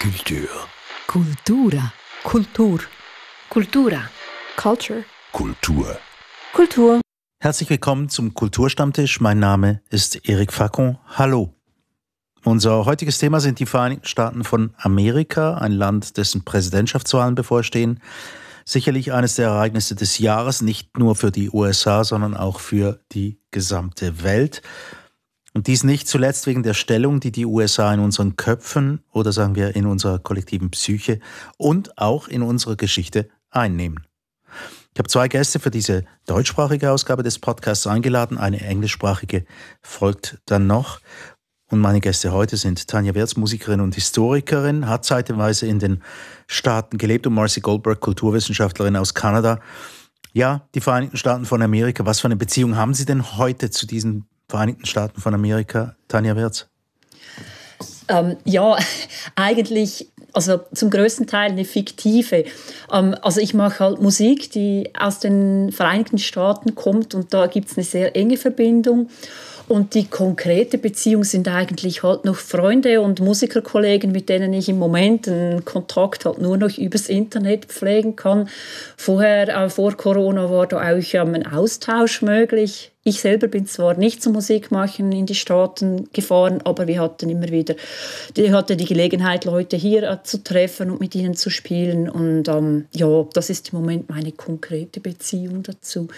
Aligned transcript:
Kultur. 0.00 0.48
Kultura. 1.06 1.92
Kultur. 2.22 2.80
Kultura. 3.50 4.10
Culture. 4.56 5.04
Kultur. 5.30 5.98
Kultur. 6.54 7.00
Herzlich 7.42 7.68
willkommen 7.68 8.08
zum 8.08 8.32
Kulturstammtisch. 8.32 9.20
Mein 9.20 9.38
Name 9.40 9.82
ist 9.90 10.26
Eric 10.26 10.54
Facon. 10.54 10.96
Hallo. 11.06 11.52
Unser 12.44 12.86
heutiges 12.86 13.18
Thema 13.18 13.40
sind 13.40 13.58
die 13.58 13.66
Vereinigten 13.66 14.06
Staaten 14.06 14.42
von 14.42 14.72
Amerika, 14.78 15.58
ein 15.58 15.72
Land, 15.72 16.16
dessen 16.16 16.46
Präsidentschaftswahlen 16.46 17.34
bevorstehen. 17.34 18.00
Sicherlich 18.64 19.12
eines 19.12 19.34
der 19.34 19.48
Ereignisse 19.48 19.96
des 19.96 20.18
Jahres, 20.18 20.62
nicht 20.62 20.96
nur 20.96 21.14
für 21.14 21.30
die 21.30 21.50
USA, 21.50 22.04
sondern 22.04 22.34
auch 22.34 22.60
für 22.60 23.00
die 23.12 23.38
gesamte 23.50 24.22
Welt. 24.22 24.62
Und 25.52 25.66
dies 25.66 25.82
nicht 25.82 26.06
zuletzt 26.06 26.46
wegen 26.46 26.62
der 26.62 26.74
Stellung, 26.74 27.18
die 27.20 27.32
die 27.32 27.46
USA 27.46 27.92
in 27.92 28.00
unseren 28.00 28.36
Köpfen 28.36 29.02
oder 29.12 29.32
sagen 29.32 29.56
wir 29.56 29.74
in 29.74 29.86
unserer 29.86 30.18
kollektiven 30.18 30.70
Psyche 30.70 31.18
und 31.56 31.98
auch 31.98 32.28
in 32.28 32.42
unserer 32.42 32.76
Geschichte 32.76 33.28
einnehmen. 33.50 34.06
Ich 34.92 34.98
habe 34.98 35.08
zwei 35.08 35.28
Gäste 35.28 35.60
für 35.60 35.70
diese 35.70 36.04
deutschsprachige 36.26 36.90
Ausgabe 36.90 37.22
des 37.22 37.38
Podcasts 37.38 37.86
eingeladen. 37.86 38.38
Eine 38.38 38.60
englischsprachige 38.60 39.44
folgt 39.82 40.38
dann 40.46 40.66
noch. 40.66 41.00
Und 41.70 41.78
meine 41.78 42.00
Gäste 42.00 42.32
heute 42.32 42.56
sind 42.56 42.88
Tanja 42.88 43.14
Wertz, 43.14 43.36
Musikerin 43.36 43.80
und 43.80 43.94
Historikerin, 43.94 44.88
hat 44.88 45.04
zeitweise 45.04 45.66
in 45.66 45.78
den 45.78 46.02
Staaten 46.48 46.98
gelebt 46.98 47.28
und 47.28 47.34
Marcy 47.34 47.60
Goldberg, 47.60 48.00
Kulturwissenschaftlerin 48.00 48.96
aus 48.96 49.14
Kanada. 49.14 49.60
Ja, 50.32 50.68
die 50.74 50.80
Vereinigten 50.80 51.16
Staaten 51.16 51.44
von 51.44 51.62
Amerika. 51.62 52.04
Was 52.06 52.20
für 52.20 52.26
eine 52.26 52.36
Beziehung 52.36 52.76
haben 52.76 52.94
Sie 52.94 53.04
denn 53.04 53.36
heute 53.36 53.70
zu 53.70 53.86
diesen 53.86 54.26
Vereinigten 54.50 54.84
Staaten 54.84 55.20
von 55.20 55.32
Amerika, 55.32 55.94
Tanja 56.08 56.34
Wertz? 56.34 56.66
Ähm, 58.08 58.36
ja, 58.44 58.76
eigentlich, 59.36 60.08
also 60.32 60.60
zum 60.74 60.90
größten 60.90 61.28
Teil 61.28 61.52
eine 61.52 61.64
fiktive. 61.64 62.44
Ähm, 62.92 63.14
also 63.22 63.40
ich 63.40 63.54
mache 63.54 63.84
halt 63.84 64.02
Musik, 64.02 64.50
die 64.50 64.90
aus 64.98 65.20
den 65.20 65.70
Vereinigten 65.70 66.18
Staaten 66.18 66.74
kommt 66.74 67.14
und 67.14 67.32
da 67.32 67.46
gibt 67.46 67.70
es 67.70 67.76
eine 67.76 67.84
sehr 67.84 68.16
enge 68.16 68.36
Verbindung. 68.36 69.08
Und 69.68 69.94
die 69.94 70.08
konkrete 70.08 70.78
Beziehung 70.78 71.22
sind 71.22 71.46
eigentlich 71.46 72.02
halt 72.02 72.24
noch 72.24 72.34
Freunde 72.34 73.00
und 73.02 73.20
Musikerkollegen, 73.20 74.10
mit 74.10 74.28
denen 74.28 74.52
ich 74.52 74.68
im 74.68 74.80
Moment 74.80 75.28
einen 75.28 75.64
Kontakt 75.64 76.24
halt 76.24 76.40
nur 76.40 76.56
noch 76.56 76.76
übers 76.76 77.08
Internet 77.08 77.66
pflegen 77.66 78.16
kann. 78.16 78.48
Vorher, 78.96 79.48
äh, 79.48 79.70
vor 79.70 79.92
Corona, 79.96 80.50
war 80.50 80.66
da 80.66 80.78
auch 80.78 81.14
ähm, 81.14 81.34
ein 81.36 81.46
Austausch 81.46 82.20
möglich. 82.20 82.89
Ich 83.02 83.20
selber 83.20 83.48
bin 83.48 83.66
zwar 83.66 83.94
nicht 83.94 84.22
zum 84.22 84.34
Musikmachen 84.34 85.10
in 85.12 85.24
die 85.24 85.34
Staaten 85.34 86.10
gefahren, 86.12 86.60
aber 86.64 86.86
wir 86.86 87.00
hatten 87.00 87.30
immer 87.30 87.48
wieder, 87.48 87.74
ich 88.36 88.50
hatte 88.50 88.76
die 88.76 88.84
Gelegenheit, 88.84 89.46
Leute 89.46 89.78
hier 89.78 90.20
zu 90.22 90.44
treffen 90.44 90.90
und 90.90 91.00
mit 91.00 91.14
ihnen 91.14 91.34
zu 91.34 91.48
spielen. 91.48 92.10
Und 92.10 92.48
ähm, 92.48 92.86
ja, 92.92 93.24
das 93.32 93.48
ist 93.48 93.72
im 93.72 93.80
Moment 93.80 94.10
meine 94.10 94.32
konkrete 94.32 95.00
Beziehung 95.00 95.62
dazu. 95.62 96.08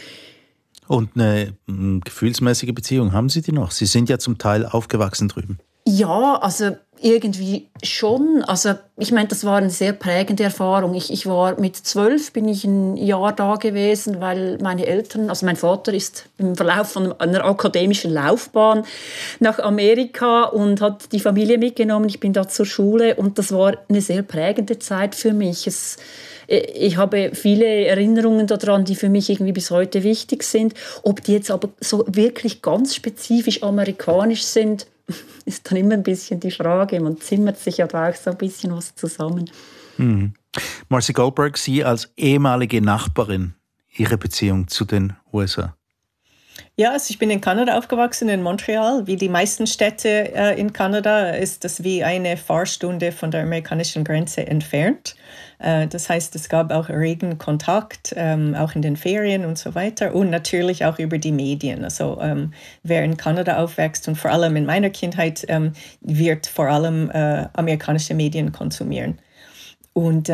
Und 0.89 1.11
eine 1.14 1.55
hm, 1.69 2.00
gefühlsmäßige 2.05 2.74
Beziehung, 2.74 3.12
haben 3.12 3.28
Sie 3.28 3.42
die 3.42 3.52
noch? 3.52 3.70
Sie 3.70 3.86
sind 3.86 4.08
ja 4.08 4.19
zum 4.19 4.39
Teil 4.39 4.67
aufgewachsen 4.67 5.28
drüben. 5.28 5.58
Ja, 5.86 6.34
also 6.42 6.77
irgendwie 7.03 7.69
schon. 7.83 8.45
Also 8.47 8.75
ich 8.97 9.12
meine, 9.12 9.28
das 9.28 9.45
war 9.45 9.58
eine 9.58 9.70
sehr 9.70 9.92
prägende 9.92 10.45
Erfahrung. 10.45 10.95
Ich, 10.95 11.12
ich 11.12 11.27
war 11.27 11.58
mit 11.61 11.77
zwölf, 11.77 12.33
bin 12.33 12.48
ich 12.48 12.64
ein 12.64 12.97
Jahr 12.97 13.33
da 13.33 13.56
gewesen, 13.56 14.20
weil 14.20 14.58
meine 14.62 14.86
Eltern, 14.86 15.28
also 15.28 15.45
mein 15.45 15.56
Vater 15.56 15.92
ist 15.92 16.27
im 16.39 16.55
Verlauf 16.55 16.92
von 16.92 17.12
einer 17.20 17.45
akademischen 17.45 18.12
Laufbahn 18.12 18.84
nach 19.41 19.58
Amerika 19.58 20.45
und 20.45 20.80
hat 20.80 21.12
die 21.12 21.20
Familie 21.20 21.58
mitgenommen. 21.58 22.08
Ich 22.08 22.20
bin 22.20 22.33
da 22.33 22.48
zur 22.48 22.67
Schule 22.67 23.17
und 23.17 23.39
das 23.39 23.53
war 23.53 23.75
eine 23.89 24.00
sehr 24.00 24.23
prägende 24.23 24.78
Zeit 24.78 25.14
für 25.14 25.33
mich. 25.33 25.67
Es, 25.67 25.97
ich 26.47 26.97
habe 26.97 27.30
viele 27.34 27.67
Erinnerungen 27.86 28.47
daran, 28.47 28.84
die 28.84 28.95
für 28.95 29.08
mich 29.08 29.30
irgendwie 29.30 29.53
bis 29.53 29.70
heute 29.70 30.03
wichtig 30.03 30.42
sind. 30.42 30.75
Ob 31.02 31.23
die 31.24 31.33
jetzt 31.33 31.51
aber 31.51 31.70
so 31.80 32.05
wirklich 32.07 32.63
ganz 32.63 32.95
spezifisch 32.95 33.63
amerikanisch 33.63 34.45
sind, 34.45 34.86
ist 35.45 35.70
dann 35.70 35.79
immer 35.79 35.95
ein 35.95 36.02
bisschen 36.02 36.40
die 36.40 36.51
Frage. 36.51 37.01
Man 37.01 37.20
zimmert 37.20 37.58
sich 37.58 37.79
ja 37.79 37.86
da 37.86 38.11
auch 38.11 38.14
so 38.14 38.30
ein 38.30 38.39
bisschen 38.39 38.74
was 38.74 38.95
zusammen. 38.95 39.51
Mhm. 39.96 40.35
Marcy 40.89 41.13
Goldberg, 41.13 41.57
Sie 41.57 41.85
als 41.85 42.13
ehemalige 42.17 42.83
Nachbarin, 42.83 43.55
Ihre 43.96 44.18
Beziehung 44.18 44.68
zu 44.68 44.85
den 44.85 45.14
USA? 45.33 45.74
Ja, 46.77 46.92
also 46.92 47.11
ich 47.11 47.18
bin 47.18 47.30
in 47.30 47.40
Kanada 47.40 47.77
aufgewachsen, 47.77 48.29
in 48.29 48.42
Montreal. 48.42 49.07
Wie 49.07 49.17
die 49.17 49.29
meisten 49.29 49.67
Städte 49.67 50.35
äh, 50.35 50.58
in 50.58 50.73
Kanada 50.73 51.30
ist 51.30 51.64
das 51.64 51.84
wie 51.84 52.02
eine 52.02 52.36
Fahrstunde 52.36 53.13
von 53.13 53.30
der 53.30 53.42
amerikanischen 53.42 54.05
Grenze 54.05 54.46
entfernt. 54.46 55.14
Äh, 55.62 55.86
das 55.86 56.08
heißt, 56.08 56.34
es 56.34 56.48
gab 56.48 56.73
auch 56.73 56.89
regen 56.89 57.39
Kontakt, 57.39 58.12
ähm, 58.17 58.55
auch 58.55 58.74
in 58.74 58.83
den 58.83 58.96
Ferien 58.96 59.45
und 59.45 59.56
so 59.58 59.74
weiter 59.74 60.14
und 60.14 60.30
natürlich 60.30 60.84
auch 60.84 60.98
über 60.98 61.18
die 61.18 61.33
Medien. 61.33 61.84
Also 61.84 62.18
ähm, 62.20 62.52
wer 62.83 63.05
in 63.05 63.17
Kanada 63.17 63.62
aufwächst 63.62 64.08
und 64.08 64.17
vor 64.17 64.33
allem 64.33 64.56
in 64.56 64.67
meiner 64.67 64.90
Kindheit 64.90 65.45
ähm, 65.48 65.72
wird 66.01 66.46
vor 66.46 66.67
allem 66.68 67.11
äh, 67.11 67.46
amerikanische 67.52 68.14
Medien 68.14 68.52
konsumieren. 68.52 69.18
Und 69.95 70.30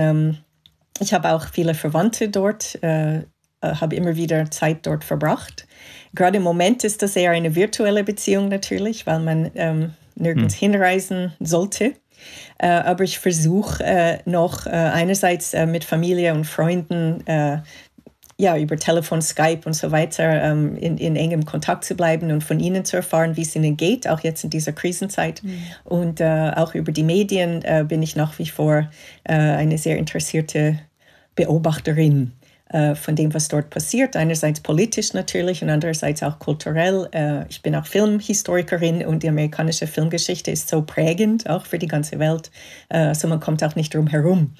ich 1.01 1.13
habe 1.13 1.33
auch 1.33 1.49
viele 1.49 1.75
Verwandte 1.75 2.29
dort, 2.29 2.81
äh, 2.83 3.23
habe 3.61 3.97
immer 3.97 4.15
wieder 4.15 4.51
Zeit 4.53 4.87
dort 4.87 5.03
verbracht. 5.03 5.67
Gerade 6.15 6.37
im 6.37 6.45
Moment 6.45 6.85
ist 6.85 7.03
das 7.03 7.17
eher 7.17 7.33
eine 7.33 7.57
virtuelle 7.57 8.05
Beziehung 8.05 8.49
natürlich, 8.49 9.07
weil 9.07 9.19
man 9.19 9.51
ähm, 9.57 9.95
nirgends 10.15 10.55
hm. 10.55 10.73
hinreisen 10.73 11.33
sollte. 11.41 11.95
Äh, 12.59 12.69
aber 12.69 13.05
ich 13.05 13.19
versuche 13.19 13.85
äh, 13.85 14.19
noch 14.25 14.67
äh, 14.67 14.71
einerseits 14.71 15.55
äh, 15.55 15.67
mit 15.67 15.85
Familie 15.85 16.35
und 16.35 16.45
Freunden 16.45 17.27
äh, 17.27 17.59
ja, 18.41 18.57
über 18.57 18.77
Telefon, 18.77 19.21
Skype 19.21 19.63
und 19.65 19.73
so 19.73 19.91
weiter 19.91 20.43
ähm, 20.45 20.77
in, 20.77 20.97
in 20.97 21.17
engem 21.17 21.45
Kontakt 21.45 21.85
zu 21.85 21.97
bleiben 21.97 22.31
und 22.31 22.45
von 22.45 22.61
ihnen 22.61 22.85
zu 22.85 22.97
erfahren, 22.97 23.37
wie 23.37 23.43
es 23.43 23.57
ihnen 23.57 23.77
geht, 23.77 24.09
auch 24.09 24.21
jetzt 24.21 24.45
in 24.45 24.51
dieser 24.51 24.73
Krisenzeit. 24.73 25.43
Mhm. 25.43 25.63
Und 25.85 26.21
äh, 26.21 26.53
auch 26.55 26.75
über 26.75 26.93
die 26.93 27.03
Medien 27.03 27.65
bin 27.89 28.01
ich 28.01 28.15
nach 28.15 28.39
wie 28.39 28.47
vor 28.47 28.89
eine 29.25 29.77
sehr 29.77 29.99
interessierte 29.99 30.79
Beobachterin 31.35 32.33
äh, 32.71 32.95
von 32.95 33.17
dem, 33.17 33.33
was 33.35 33.49
dort 33.49 33.71
passiert. 33.71 34.17
Einerseits 34.17 34.61
politisch 34.61 35.15
natürlich 35.15 35.63
und 35.63 35.71
andererseits 35.71 36.23
auch 36.23 36.39
kulturell. 36.39 37.09
Äh, 37.13 37.47
ich 37.49 37.63
bin 37.63 37.75
auch 37.75 37.87
Filmhistorikerin 37.87 39.07
und 39.07 39.23
die 39.23 39.29
amerikanische 39.29 39.87
Filmgeschichte 39.87 40.51
ist 40.51 40.69
so 40.69 40.83
prägend, 40.83 41.49
auch 41.49 41.67
für 41.67 41.79
die 41.79 41.89
ganze 41.89 42.19
Welt. 42.19 42.51
Äh, 42.89 43.03
so 43.03 43.09
also 43.09 43.29
man 43.29 43.41
kommt 43.41 43.65
auch 43.65 43.75
nicht 43.75 43.95
drum 43.95 44.07
herum. 44.07 44.55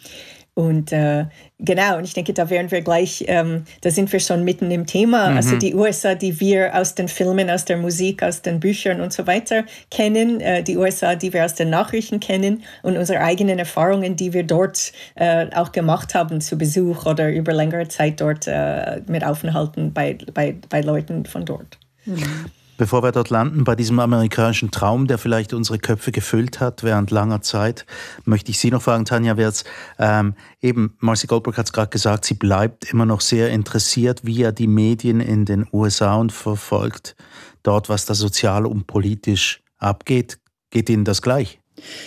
Und 0.59 0.91
äh, 0.91 1.27
genau, 1.61 1.99
und 1.99 2.05
ich 2.05 2.15
denke, 2.15 2.33
da 2.33 2.51
wären 2.51 2.69
wir 2.73 2.81
gleich, 2.81 3.25
ähm, 3.29 3.63
da 3.83 3.93
sind 3.93 4.13
wir 4.13 4.19
schon 4.19 4.43
mitten 4.43 4.73
im 4.73 4.87
Thema. 4.87 5.31
Mhm. 5.31 5.37
Also 5.37 5.57
die 5.57 5.73
USA, 5.73 6.17
die 6.17 6.41
wir 6.41 6.75
aus 6.75 6.97
den 6.97 7.07
Filmen, 7.07 7.49
aus 7.49 7.65
der 7.65 7.77
Musik, 7.77 8.25
aus 8.25 8.43
den 8.43 8.59
Büchern 8.59 9.01
und 9.01 9.13
so 9.13 9.29
weiter 9.29 9.63
kennen, 9.93 10.41
äh, 10.41 10.65
die 10.65 10.77
USA, 10.77 11.15
die 11.15 11.33
wir 11.33 11.45
aus 11.45 11.55
den 11.55 11.71
Nachrichten 11.71 12.19
kennen 12.19 12.65
und 12.83 12.97
unsere 12.97 13.21
eigenen 13.21 13.61
Erfahrungen, 13.61 14.17
die 14.17 14.33
wir 14.33 14.43
dort 14.43 14.93
äh, 15.15 15.47
auch 15.55 15.71
gemacht 15.71 16.17
haben 16.17 16.41
zu 16.41 16.59
Besuch 16.59 17.07
oder 17.07 17.31
über 17.31 17.53
längere 17.53 17.87
Zeit 17.87 18.21
dort 18.21 18.49
äh, 18.49 19.01
mit 19.07 19.23
Aufenthalten 19.23 19.93
bei, 19.93 20.19
bei, 20.35 20.57
bei 20.69 20.81
Leuten 20.81 21.25
von 21.25 21.45
dort. 21.45 21.79
Mhm. 22.05 22.51
Bevor 22.79 23.03
wir 23.03 23.11
dort 23.11 23.29
landen, 23.29 23.65
bei 23.65 23.75
diesem 23.75 23.99
amerikanischen 23.99 24.71
Traum, 24.71 25.09
der 25.09 25.19
vielleicht 25.19 25.53
unsere 25.53 25.81
Köpfe 25.81 26.13
gefüllt 26.13 26.61
hat 26.61 26.85
während 26.85 27.11
langer 27.11 27.43
Zeit, 27.43 27.85
möchte 28.25 28.53
ich 28.53 28.61
Sie 28.61 28.71
noch 28.71 28.83
fragen, 28.83 29.05
Tanja 29.05 29.37
Wertz. 29.37 29.65
Ähm, 29.99 30.35
eben, 30.63 30.97
Marcy 31.01 31.27
Goldberg 31.27 31.59
hat 31.59 31.67
es 31.67 31.73
gerade 31.73 31.91
gesagt, 31.91 32.25
sie 32.25 32.35
bleibt 32.35 32.91
immer 32.93 33.05
noch 33.05 33.21
sehr 33.21 33.51
interessiert, 33.51 34.21
wie 34.23 34.43
er 34.43 34.53
die 34.53 34.69
Medien 34.69 35.21
in 35.21 35.45
den 35.45 35.67
USA 35.73 36.15
und 36.15 36.31
verfolgt 36.31 37.17
dort, 37.65 37.89
was 37.89 38.07
da 38.07 38.15
sozial 38.15 38.65
und 38.65 38.87
politisch 38.87 39.61
abgeht. 39.79 40.39
Geht 40.71 40.89
Ihnen 40.89 41.05
das 41.05 41.21
gleich? 41.21 41.61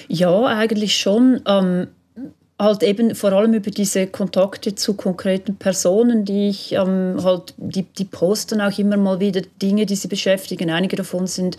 Ja, 0.08 0.46
eigentlich 0.46 0.98
schon. 0.98 1.42
Ähm 1.46 1.88
halt 2.62 2.84
eben 2.84 3.16
vor 3.16 3.32
allem 3.34 3.54
über 3.54 3.72
diese 3.72 4.06
Kontakte 4.06 4.76
zu 4.76 4.94
konkreten 4.94 5.56
Personen, 5.56 6.26
die 6.26 6.50
ich 6.50 6.74
ähm, 6.74 7.18
halt, 7.24 7.56
die, 7.58 7.84
die 7.84 8.06
posten 8.06 8.62
auch 8.62 8.78
immer 8.78 8.98
mal 8.98 9.20
wieder 9.20 9.42
Dinge, 9.62 9.88
die 9.88 9.96
sie 9.96 10.08
beschäftigen. 10.08 10.70
Einige 10.70 10.96
davon 10.96 11.26
sind 11.26 11.58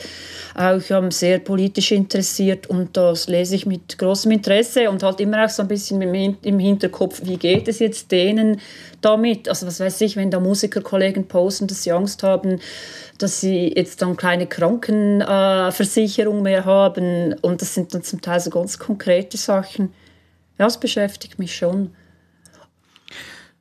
auch 0.55 0.81
ähm, 0.91 1.11
sehr 1.11 1.41
politisch 1.41 1.91
interessiert 1.91 2.69
und 2.69 2.97
das 2.97 3.27
lese 3.27 3.57
ich 3.57 3.67
mit 3.67 3.99
großem 3.99 4.31
Interesse 4.31 4.91
und 4.91 5.03
halt 5.03 5.21
immer 5.21 5.45
auch 5.45 5.49
so 5.49 5.63
ein 5.63 5.69
bisschen 5.69 6.01
im 6.03 6.59
Hinterkopf, 6.59 7.23
wie 7.25 7.37
geht 7.37 7.67
es 7.67 7.81
jetzt 7.81 8.13
denen 8.13 8.61
damit? 9.01 9.49
Also 9.49 9.67
was 9.67 9.81
weiß 9.81 10.01
ich, 10.03 10.17
wenn 10.17 10.31
da 10.31 10.39
Musikerkollegen 10.39 11.27
posten, 11.27 11.67
dass 11.67 11.83
sie 11.83 11.91
Angst 11.91 12.23
haben, 12.23 12.61
dass 13.19 13.41
sie 13.41 13.73
jetzt 13.75 14.03
dann 14.03 14.17
keine 14.17 14.47
Krankenversicherung 14.47 16.43
mehr 16.43 16.65
haben 16.65 17.35
und 17.43 17.61
das 17.61 17.75
sind 17.75 17.93
dann 17.93 18.05
zum 18.05 18.21
Teil 18.21 18.39
so 18.39 18.51
ganz 18.51 18.79
konkrete 18.79 19.37
Sachen 19.37 19.93
das 20.59 20.81
beschäftigt 20.81 21.39
mich 21.39 21.57
schon. 21.57 21.91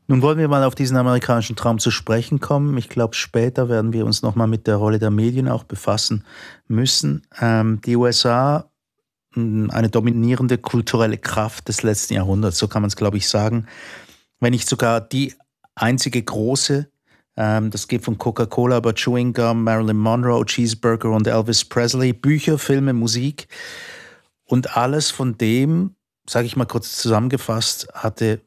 Nun 0.08 0.22
wollen 0.22 0.38
wir 0.38 0.50
mal 0.50 0.64
auf 0.66 0.76
diesen 0.76 0.98
amerikanischen 0.98 1.56
Traum 1.56 1.80
zu 1.80 1.90
sprechen 1.90 2.42
kommen. 2.42 2.78
Ich 2.78 2.90
glaube, 2.90 3.16
später 3.16 3.70
werden 3.70 3.94
wir 3.94 4.06
uns 4.06 4.22
nochmal 4.22 4.48
mit 4.48 4.68
der 4.68 4.76
Rolle 4.76 5.00
der 5.00 5.10
Medien 5.10 5.48
auch 5.48 5.64
befassen 5.64 6.26
müssen. 6.68 7.26
Ähm, 7.40 7.80
die 7.86 7.96
USA 7.96 8.70
eine 9.36 9.90
dominierende 9.90 10.58
kulturelle 10.58 11.18
Kraft 11.18 11.70
des 11.70 11.84
letzten 11.84 12.16
Jahrhunderts, 12.16 12.58
so 12.58 12.68
kann 12.68 12.82
man 12.82 12.90
es, 12.90 12.98
glaube 12.98 13.16
ich, 13.16 13.30
sagen. 13.30 13.66
Wenn 14.42 14.52
nicht 14.52 14.68
sogar 14.68 15.00
die 15.00 15.34
einzige 15.76 16.22
große, 16.22 16.92
ähm, 17.38 17.72
das 17.72 17.88
geht 17.88 18.04
von 18.04 18.18
Coca-Cola 18.18 18.78
über 18.78 18.94
Chewing 18.94 19.32
Gum, 19.32 19.64
Marilyn 19.64 19.98
Monroe, 19.98 20.44
Cheeseburger 20.46 21.12
und 21.12 21.28
Elvis 21.28 21.64
Presley, 21.64 22.12
Bücher, 22.12 22.58
Filme, 22.58 22.92
Musik. 22.92 23.48
Und 24.44 24.76
alles 24.76 25.12
von 25.12 25.38
dem, 25.38 25.96
sage 26.31 26.48
ich 26.48 26.56
mal 26.56 26.66
kurz 26.66 26.98
zusammengefasst, 26.98 27.89
hatte, 27.94 28.42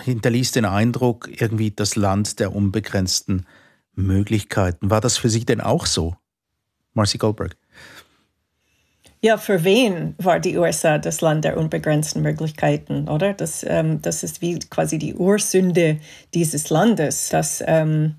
hinterließ 0.00 0.52
den 0.52 0.64
Eindruck, 0.64 1.28
irgendwie 1.28 1.70
das 1.70 1.94
Land 1.94 2.40
der 2.40 2.54
unbegrenzten 2.54 3.46
Möglichkeiten. 3.94 4.90
War 4.90 5.02
das 5.02 5.18
für 5.18 5.28
Sie 5.28 5.44
denn 5.44 5.60
auch 5.60 5.84
so, 5.84 6.16
Marcy 6.94 7.18
Goldberg? 7.18 7.56
Ja, 9.22 9.36
für 9.36 9.64
wen 9.64 10.14
war 10.16 10.40
die 10.40 10.56
USA 10.56 10.96
das 10.96 11.20
Land 11.20 11.44
der 11.44 11.58
unbegrenzten 11.58 12.22
Möglichkeiten, 12.22 13.06
oder? 13.06 13.34
Das, 13.34 13.62
ähm, 13.68 14.00
das 14.00 14.22
ist 14.22 14.40
wie 14.40 14.58
quasi 14.58 14.98
die 14.98 15.14
Ursünde 15.14 15.98
dieses 16.32 16.70
Landes, 16.70 17.28
dass 17.28 17.62
ähm, 17.66 18.14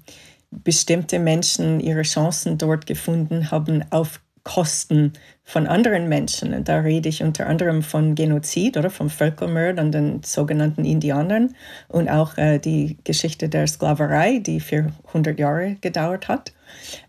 bestimmte 0.52 1.18
Menschen 1.18 1.80
ihre 1.80 2.04
Chancen 2.04 2.60
dort 2.60 2.86
gefunden 2.86 3.50
haben 3.50 3.84
auf 3.90 4.22
Kosten 4.44 5.14
von 5.44 5.68
anderen 5.68 6.10
Menschen. 6.10 6.54
Und 6.54 6.68
da 6.68 6.80
rede 6.80 7.10
ich 7.10 7.24
unter 7.24 7.48
anderem 7.48 7.84
von 7.84 8.16
Genozid 8.16 8.78
oder 8.78 8.90
vom 8.90 9.10
Völkermord 9.10 9.80
an 9.80 9.92
den 9.92 10.24
sogenannten 10.24 10.86
Indianern 10.86 11.56
und 11.88 12.10
auch 12.10 12.38
äh, 12.38 12.58
die 12.58 12.98
Geschichte 13.04 13.50
der 13.50 13.68
Sklaverei, 13.68 14.40
die 14.40 14.60
400 14.60 15.38
Jahre 15.40 15.78
gedauert 15.82 16.28
hat. 16.28 16.54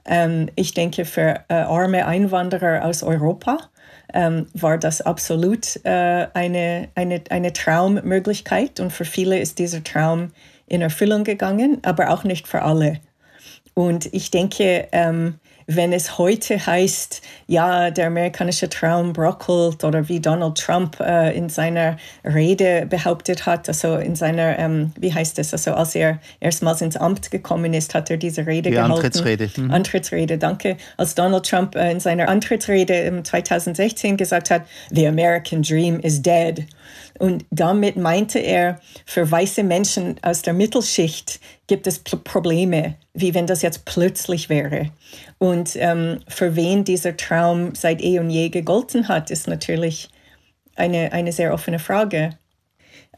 Ähm, 0.04 0.48
ich 0.56 0.74
denke, 0.74 1.04
für 1.04 1.40
äh, 1.48 1.54
arme 1.54 2.06
Einwanderer 2.06 2.84
aus 2.84 3.02
Europa 3.02 3.58
ähm, 4.12 4.46
war 4.54 4.78
das 4.78 5.00
absolut 5.00 5.80
äh, 5.84 6.26
eine, 6.34 6.88
eine, 6.94 7.22
eine 7.30 7.52
Traummöglichkeit 7.52 8.80
und 8.80 8.92
für 8.92 9.04
viele 9.04 9.38
ist 9.38 9.58
dieser 9.58 9.82
Traum 9.82 10.32
in 10.66 10.82
Erfüllung 10.82 11.24
gegangen, 11.24 11.78
aber 11.82 12.10
auch 12.10 12.24
nicht 12.24 12.48
für 12.48 12.62
alle. 12.62 13.00
Und 13.74 14.12
ich 14.12 14.30
denke, 14.30 14.88
ähm, 14.92 15.38
wenn 15.66 15.92
es 15.92 16.18
heute 16.18 16.64
heißt, 16.64 17.22
ja, 17.46 17.90
der 17.90 18.08
amerikanische 18.08 18.68
Traum 18.68 19.12
brockelt 19.12 19.84
oder 19.84 20.08
wie 20.08 20.20
Donald 20.20 20.58
Trump 20.58 21.00
äh, 21.00 21.36
in 21.36 21.48
seiner 21.48 21.96
Rede 22.24 22.86
behauptet 22.86 23.46
hat, 23.46 23.68
also 23.68 23.96
in 23.96 24.16
seiner, 24.16 24.58
ähm, 24.58 24.92
wie 24.98 25.12
heißt 25.12 25.38
es, 25.38 25.52
also 25.52 25.74
als 25.74 25.94
er 25.94 26.18
erstmals 26.40 26.80
ins 26.80 26.96
Amt 26.96 27.30
gekommen 27.30 27.74
ist, 27.74 27.94
hat 27.94 28.10
er 28.10 28.16
diese 28.16 28.46
Rede 28.46 28.70
die 28.70 28.76
gehalten. 28.76 28.92
Antrittsrede. 28.92 29.50
Mhm. 29.56 29.70
Antrittsrede, 29.70 30.38
danke. 30.38 30.76
Als 30.96 31.14
Donald 31.14 31.46
Trump 31.46 31.74
äh, 31.76 31.90
in 31.90 32.00
seiner 32.00 32.28
Antrittsrede 32.28 32.94
im 32.94 33.24
2016 33.24 34.16
gesagt 34.16 34.50
hat, 34.50 34.62
The 34.90 35.06
American 35.06 35.62
Dream 35.62 36.00
is 36.00 36.22
dead. 36.22 36.66
Und 37.18 37.44
damit 37.50 37.96
meinte 37.96 38.38
er, 38.38 38.80
für 39.06 39.30
weiße 39.30 39.62
Menschen 39.62 40.16
aus 40.22 40.42
der 40.42 40.54
Mittelschicht 40.54 41.40
gibt 41.72 41.86
es 41.86 42.00
Probleme, 42.00 42.96
wie 43.14 43.32
wenn 43.32 43.46
das 43.46 43.62
jetzt 43.62 43.86
plötzlich 43.86 44.50
wäre. 44.50 44.90
Und 45.38 45.74
ähm, 45.76 46.20
für 46.28 46.54
wen 46.54 46.84
dieser 46.84 47.16
Traum 47.16 47.74
seit 47.74 48.02
eh 48.02 48.18
und 48.18 48.28
je 48.28 48.50
gegolten 48.50 49.08
hat, 49.08 49.30
ist 49.30 49.48
natürlich 49.48 50.10
eine, 50.76 51.14
eine 51.14 51.32
sehr 51.32 51.54
offene 51.54 51.78
Frage. 51.78 52.36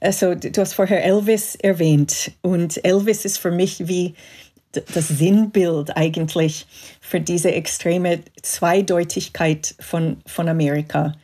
Also, 0.00 0.36
du 0.36 0.52
hast 0.60 0.74
vorher 0.74 1.04
Elvis 1.04 1.56
erwähnt 1.56 2.30
und 2.42 2.84
Elvis 2.84 3.24
ist 3.24 3.38
für 3.38 3.50
mich 3.50 3.88
wie 3.88 4.14
das 4.70 5.08
Sinnbild 5.08 5.96
eigentlich 5.96 6.68
für 7.00 7.20
diese 7.20 7.50
extreme 7.50 8.20
Zweideutigkeit 8.40 9.74
von, 9.80 10.18
von 10.26 10.48
Amerika. 10.48 11.16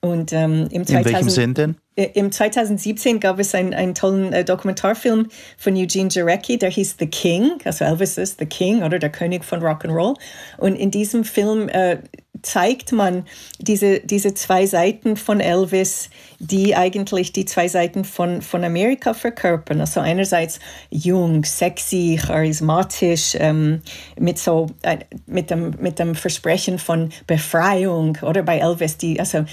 Und 0.00 0.32
ähm, 0.32 0.68
im 0.70 0.86
2000, 0.86 0.90
In 0.90 1.04
welchem 1.04 1.30
Sinn 1.30 1.54
denn? 1.54 1.76
Äh, 1.98 2.10
Im 2.14 2.30
2017 2.30 3.20
gab 3.20 3.38
es 3.38 3.54
einen, 3.54 3.74
einen 3.74 3.94
tollen 3.94 4.32
äh, 4.32 4.44
Dokumentarfilm 4.44 5.28
von 5.56 5.76
Eugene 5.76 6.08
Jarecki, 6.10 6.56
der 6.56 6.70
hieß 6.70 6.96
The 6.98 7.06
King, 7.06 7.58
also 7.64 7.84
Elvis 7.84 8.16
ist 8.16 8.38
The 8.38 8.46
King 8.46 8.82
oder 8.82 8.98
der 8.98 9.10
König 9.10 9.44
von 9.44 9.60
Rock'n'Roll. 9.60 10.16
Und 10.58 10.76
in 10.76 10.90
diesem 10.90 11.24
Film 11.24 11.68
äh, 11.68 11.98
zeigt 12.42 12.92
man 12.92 13.24
diese, 13.58 14.00
diese 14.00 14.34
zwei 14.34 14.66
Seiten 14.66 15.16
von 15.16 15.40
Elvis, 15.40 16.10
die 16.38 16.76
eigentlich 16.76 17.32
die 17.32 17.44
zwei 17.44 17.68
Seiten 17.68 18.04
von, 18.04 18.42
von 18.42 18.64
Amerika 18.64 19.12
verkörpern. 19.14 19.80
Also 19.80 20.00
einerseits 20.00 20.60
jung, 20.90 21.44
sexy, 21.44 22.18
charismatisch, 22.24 23.36
ähm, 23.38 23.82
mit, 24.18 24.38
so, 24.38 24.66
äh, 24.82 24.98
mit, 25.26 25.50
dem, 25.50 25.74
mit 25.80 25.98
dem 25.98 26.14
Versprechen 26.14 26.78
von 26.78 27.10
Befreiung. 27.26 28.18
Oder 28.22 28.42
bei 28.42 28.58
Elvis, 28.58 28.96
die, 28.96 29.18
also, 29.18 29.44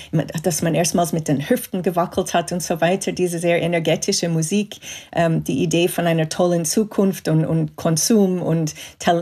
dass 0.44 0.62
man 0.62 0.76
erstmals 0.76 1.12
mit 1.12 1.28
den 1.28 1.50
Hüften 1.50 1.82
gewackelt 1.82 2.34
hat 2.34 2.52
und 2.52 2.62
so 2.62 2.82
weiter. 2.82 3.12
Diese 3.12 3.40
sehr 3.40 3.62
energetische 3.62 4.30
Musik, 4.30 4.78
ähm, 5.14 5.44
die 5.44 5.64
Idee 5.64 5.88
von 5.88 6.06
einer 6.06 6.30
tollen 6.30 6.66
Zukunft 6.66 7.28
und, 7.28 7.46
und 7.46 7.76
Konsum 7.76 8.42
und 8.42 8.76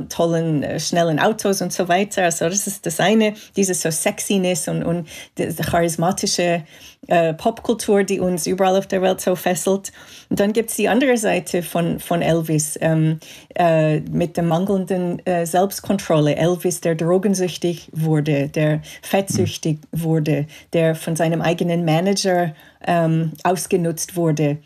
tollen, 0.09 0.63
äh, 0.63 0.79
schnellen 0.79 1.19
Autos 1.19 1.61
und 1.61 1.71
so 1.71 1.87
weiter. 1.87 2.23
Also 2.23 2.49
das 2.49 2.67
ist 2.67 2.85
das 2.85 2.99
eine 2.99 3.35
diese 3.55 3.73
so 3.73 3.91
Sexiness 3.91 4.67
und, 4.67 4.83
und 4.83 5.07
die, 5.37 5.47
die 5.47 5.63
charismatische 5.63 6.63
äh, 7.07 7.33
Popkultur, 7.33 8.03
die 8.03 8.19
uns 8.19 8.47
überall 8.47 8.77
auf 8.77 8.87
der 8.87 9.01
Welt 9.01 9.21
so 9.21 9.35
fesselt. 9.35 9.91
Und 10.29 10.39
dann 10.39 10.53
gibt 10.53 10.69
es 10.69 10.77
die 10.77 10.87
andere 10.87 11.17
Seite 11.17 11.61
von, 11.61 11.99
von 11.99 12.21
Elvis 12.21 12.77
ähm, 12.81 13.19
äh, 13.55 13.99
mit 13.99 14.37
der 14.37 14.43
mangelnden 14.43 15.25
äh, 15.25 15.45
Selbstkontrolle. 15.45 16.35
Elvis, 16.35 16.81
der 16.81 16.95
drogensüchtig 16.95 17.89
wurde, 17.91 18.47
der 18.47 18.81
fettsüchtig 19.01 19.79
wurde, 19.91 20.47
der 20.71 20.95
von 20.95 21.15
seinem 21.15 21.41
eigenen 21.41 21.85
Manager 21.85 22.53
ähm, 22.85 23.33
ausgenutzt 23.43 24.15
wurde 24.15 24.57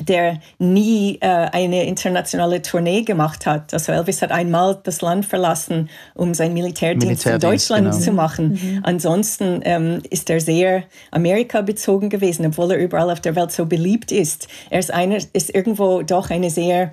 der 0.00 0.40
nie 0.58 1.18
äh, 1.20 1.26
eine 1.26 1.84
internationale 1.84 2.62
Tournee 2.62 3.02
gemacht 3.02 3.46
hat. 3.46 3.72
Also 3.72 3.92
Elvis 3.92 4.22
hat 4.22 4.32
einmal 4.32 4.78
das 4.82 5.00
Land 5.00 5.26
verlassen, 5.26 5.88
um 6.14 6.34
seinen 6.34 6.54
Militärdienst, 6.54 7.06
Militärdienst 7.06 7.44
in 7.44 7.50
Deutschland 7.50 7.90
genau. 7.92 8.04
zu 8.04 8.12
machen. 8.12 8.52
Mhm. 8.52 8.80
Ansonsten 8.82 9.60
ähm, 9.64 10.02
ist 10.10 10.30
er 10.30 10.40
sehr 10.40 10.84
Amerika 11.10 11.60
bezogen 11.60 12.08
gewesen, 12.08 12.46
obwohl 12.46 12.72
er 12.72 12.78
überall 12.78 13.10
auf 13.10 13.20
der 13.20 13.36
Welt 13.36 13.52
so 13.52 13.66
beliebt 13.66 14.12
ist. 14.12 14.48
Er 14.70 14.80
ist, 14.80 14.92
eine, 14.92 15.18
ist 15.32 15.54
irgendwo 15.54 16.02
doch 16.02 16.30
eine 16.30 16.50
sehr 16.50 16.90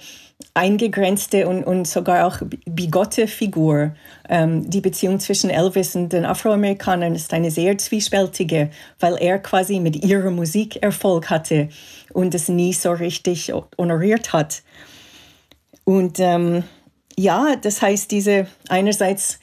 eingegrenzte 0.54 1.48
und, 1.48 1.64
und 1.64 1.88
sogar 1.88 2.26
auch 2.26 2.40
bigotte 2.66 3.28
Figur. 3.28 3.96
Ähm, 4.28 4.70
die 4.70 4.82
Beziehung 4.82 5.20
zwischen 5.20 5.50
Elvis 5.50 5.96
und 5.96 6.14
den 6.14 6.26
Afroamerikanern 6.26 7.16
ist 7.16 7.34
eine 7.34 7.52
sehr 7.52 7.78
zwiespältige, 7.78 8.70
weil 9.00 9.18
er 9.20 9.40
quasi 9.40 9.80
mit 9.80 10.04
ihrer 10.04 10.32
Musik 10.32 10.82
Erfolg 10.82 11.30
hatte 11.30 11.70
und 12.14 12.34
es 12.36 12.50
nie 12.50 12.74
so 12.74 12.92
richtig 12.92 13.52
honoriert 13.78 14.34
hat. 14.34 14.64
Und 15.84 16.20
ähm, 16.20 16.64
ja, 17.18 17.56
das 17.56 17.82
heißt, 17.82 18.12
diese 18.12 18.48
einerseits 18.68 19.40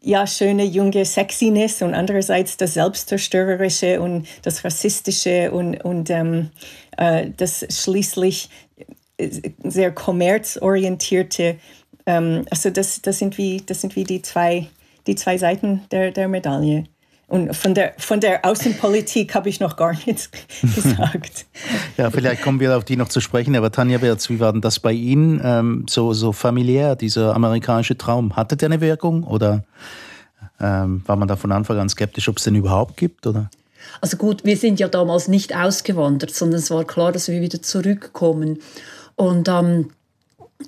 ja, 0.00 0.26
schöne 0.26 0.64
junge 0.64 1.04
Sexiness 1.04 1.82
und 1.82 1.94
andererseits 1.94 2.56
das 2.56 2.74
Selbstzerstörerische 2.74 4.00
und 4.00 4.26
das 4.42 4.64
Rassistische 4.64 5.50
und, 5.50 5.84
und 5.84 6.08
ähm, 6.08 6.50
äh, 6.96 7.30
das 7.36 7.66
schließlich 7.68 8.48
sehr 9.64 9.92
kommerzorientierte, 9.92 11.56
ähm, 12.06 12.44
also 12.50 12.70
das, 12.70 13.02
das, 13.02 13.18
sind 13.18 13.38
wie, 13.38 13.62
das 13.64 13.80
sind 13.80 13.96
wie 13.96 14.04
die 14.04 14.22
zwei, 14.22 14.68
die 15.06 15.16
zwei 15.16 15.38
Seiten 15.38 15.82
der, 15.90 16.10
der 16.10 16.28
Medaille. 16.28 16.84
Und 17.26 17.54
von 17.54 17.74
der, 17.74 17.92
von 17.98 18.20
der 18.20 18.46
Außenpolitik 18.46 19.34
habe 19.34 19.50
ich 19.50 19.60
noch 19.60 19.76
gar 19.76 19.92
nichts 19.92 20.30
gesagt. 20.74 21.44
ja, 21.98 22.10
vielleicht 22.10 22.42
kommen 22.42 22.58
wir 22.58 22.74
auf 22.74 22.84
die 22.84 22.96
noch 22.96 23.08
zu 23.08 23.20
sprechen. 23.20 23.54
Aber 23.54 23.70
Tanja 23.70 24.00
Wertz, 24.00 24.30
wie 24.30 24.40
war 24.40 24.52
denn 24.52 24.62
das 24.62 24.80
bei 24.80 24.92
Ihnen? 24.92 25.38
Ähm, 25.44 25.84
so, 25.90 26.14
so 26.14 26.32
familiär, 26.32 26.96
dieser 26.96 27.34
amerikanische 27.34 27.98
Traum. 27.98 28.34
Hatte 28.34 28.56
der 28.56 28.68
eine 28.68 28.80
Wirkung 28.80 29.24
oder 29.24 29.64
ähm, 30.58 31.02
war 31.04 31.16
man 31.16 31.28
da 31.28 31.36
von 31.36 31.52
Anfang 31.52 31.78
an 31.78 31.90
skeptisch, 31.90 32.30
ob 32.30 32.38
es 32.38 32.44
den 32.44 32.54
überhaupt 32.54 32.96
gibt? 32.96 33.26
Oder? 33.26 33.50
Also 34.00 34.16
gut, 34.16 34.46
wir 34.46 34.56
sind 34.56 34.80
ja 34.80 34.88
damals 34.88 35.28
nicht 35.28 35.54
ausgewandert, 35.54 36.34
sondern 36.34 36.60
es 36.60 36.70
war 36.70 36.84
klar, 36.84 37.12
dass 37.12 37.28
wir 37.28 37.42
wieder 37.42 37.60
zurückkommen. 37.60 38.58
Und 39.18 39.48
ähm, 39.48 39.90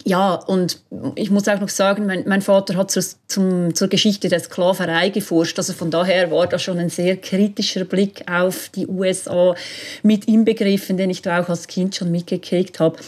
ja, 0.04 0.35
und 0.35 0.83
ich 1.14 1.30
muss 1.30 1.49
auch 1.49 1.61
noch 1.61 1.69
sagen, 1.69 2.07
mein, 2.07 2.25
mein 2.26 2.42
Vater 2.42 2.76
hat 2.76 2.90
zur, 2.90 3.02
zum, 3.26 3.75
zur 3.75 3.88
Geschichte 3.88 4.28
der 4.28 4.40
Sklaverei 4.40 5.09
geforscht. 5.09 5.59
Also 5.59 5.73
von 5.73 5.90
daher 5.90 6.30
war 6.30 6.47
da 6.47 6.59
schon 6.59 6.78
ein 6.78 6.90
sehr 6.90 7.16
kritischer 7.16 7.85
Blick 7.85 8.25
auf 8.30 8.71
die 8.71 8.87
USA 8.87 9.54
mit 10.02 10.26
inbegriffen, 10.26 10.97
den 10.97 11.11
ich 11.11 11.23
da 11.23 11.42
auch 11.42 11.49
als 11.49 11.66
Kind 11.66 11.95
schon 11.95 12.11
mitgekriegt 12.11 12.80
habe. 12.80 12.99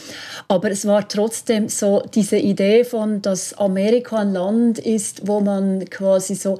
Aber 0.47 0.71
es 0.71 0.85
war 0.85 1.07
trotzdem 1.07 1.67
so 1.67 2.03
diese 2.13 2.37
Idee 2.37 2.85
von, 2.85 3.21
dass 3.21 3.53
Amerika 3.53 4.17
ein 4.17 4.33
Land 4.33 4.79
ist, 4.79 5.27
wo 5.27 5.41
man 5.41 5.85
quasi 5.89 6.35
so 6.35 6.59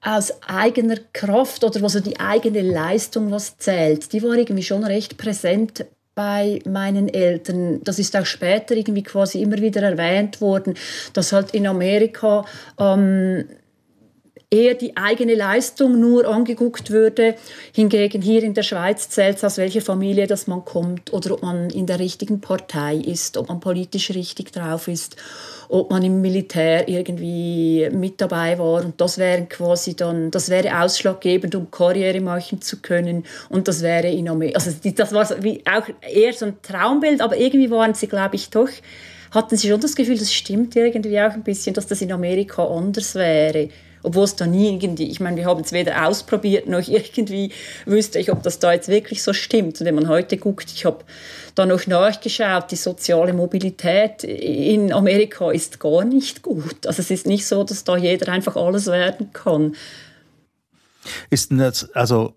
aus 0.00 0.32
eigener 0.42 0.96
Kraft 1.12 1.62
oder 1.62 1.82
was 1.82 1.92
so 1.92 2.00
die 2.00 2.18
eigene 2.18 2.62
Leistung 2.62 3.30
was 3.30 3.58
zählt, 3.58 4.12
die 4.12 4.22
war 4.22 4.34
irgendwie 4.34 4.62
schon 4.62 4.84
recht 4.84 5.16
präsent 5.16 5.84
bei 6.20 6.58
meinen 6.66 7.08
Eltern. 7.08 7.80
Das 7.82 7.98
ist 7.98 8.14
auch 8.14 8.26
später 8.26 8.76
irgendwie 8.76 9.02
quasi 9.02 9.40
immer 9.40 9.56
wieder 9.56 9.80
erwähnt 9.80 10.42
worden, 10.42 10.74
dass 11.14 11.32
halt 11.32 11.52
in 11.52 11.66
Amerika 11.66 12.44
ähm, 12.78 13.46
eher 14.50 14.74
die 14.74 14.98
eigene 14.98 15.34
Leistung 15.34 15.98
nur 15.98 16.28
angeguckt 16.28 16.90
würde. 16.90 17.36
Hingegen 17.72 18.20
hier 18.20 18.42
in 18.42 18.52
der 18.52 18.64
Schweiz 18.64 19.08
zählt 19.08 19.38
es, 19.38 19.44
aus 19.44 19.56
welcher 19.56 19.80
Familie 19.80 20.26
das 20.26 20.46
man 20.46 20.62
kommt 20.62 21.10
oder 21.14 21.32
ob 21.32 21.42
man 21.42 21.70
in 21.70 21.86
der 21.86 21.98
richtigen 21.98 22.42
Partei 22.42 22.96
ist, 22.96 23.38
ob 23.38 23.48
man 23.48 23.60
politisch 23.60 24.10
richtig 24.10 24.52
drauf 24.52 24.88
ist, 24.88 25.16
ob 25.70 25.90
man 25.90 26.02
im 26.02 26.20
Militär 26.20 26.88
irgendwie 26.88 27.88
mit 27.92 28.20
dabei 28.20 28.58
war. 28.58 28.84
Und 28.84 29.00
das 29.00 29.18
wäre 29.18 29.46
quasi 29.46 29.94
dann, 29.94 30.30
das 30.30 30.50
wäre 30.50 30.82
ausschlaggebend, 30.82 31.54
um 31.54 31.70
Karriere 31.70 32.20
machen 32.20 32.60
zu 32.60 32.78
können. 32.78 33.24
Und 33.48 33.68
das 33.68 33.82
wäre 33.82 34.08
in 34.08 34.28
Amerika, 34.28 34.58
also 34.58 34.72
das 34.82 35.12
war 35.12 35.42
wie 35.42 35.62
auch 35.64 35.86
eher 36.02 36.32
so 36.32 36.46
ein 36.46 36.56
Traumbild, 36.62 37.20
aber 37.20 37.36
irgendwie 37.36 37.70
waren 37.70 37.94
sie, 37.94 38.08
glaube 38.08 38.36
ich, 38.36 38.50
doch 38.50 38.68
hatten 39.30 39.56
Sie 39.56 39.68
schon 39.68 39.80
das 39.80 39.94
Gefühl, 39.94 40.18
das 40.18 40.32
stimmt 40.32 40.74
irgendwie 40.74 41.20
auch 41.20 41.30
ein 41.30 41.44
bisschen, 41.44 41.72
dass 41.72 41.86
das 41.86 42.02
in 42.02 42.10
Amerika 42.10 42.64
anders 42.64 43.14
wäre? 43.14 43.68
Obwohl 44.02 44.24
es 44.24 44.36
da 44.36 44.46
nie 44.46 44.72
irgendwie, 44.72 45.10
ich 45.10 45.20
meine, 45.20 45.36
wir 45.36 45.46
haben 45.46 45.60
es 45.60 45.72
weder 45.72 46.06
ausprobiert, 46.06 46.68
noch 46.68 46.86
irgendwie 46.88 47.52
wüsste 47.86 48.18
ich, 48.18 48.30
ob 48.32 48.42
das 48.42 48.58
da 48.58 48.72
jetzt 48.72 48.88
wirklich 48.88 49.22
so 49.22 49.32
stimmt. 49.32 49.80
Und 49.80 49.86
wenn 49.86 49.94
man 49.94 50.08
heute 50.08 50.36
guckt, 50.36 50.70
ich 50.74 50.84
habe 50.84 51.04
da 51.54 51.66
noch 51.66 51.86
nachgeschaut, 51.86 52.70
die 52.70 52.76
soziale 52.76 53.32
Mobilität 53.32 54.24
in 54.24 54.92
Amerika 54.92 55.50
ist 55.50 55.80
gar 55.80 56.04
nicht 56.04 56.42
gut. 56.42 56.86
Also 56.86 57.00
es 57.00 57.10
ist 57.10 57.26
nicht 57.26 57.46
so, 57.46 57.64
dass 57.64 57.84
da 57.84 57.96
jeder 57.96 58.32
einfach 58.32 58.56
alles 58.56 58.86
werden 58.86 59.32
kann. 59.32 59.74
Ist 61.30 61.50
denn 61.50 61.58
das, 61.58 61.90
also 61.92 62.34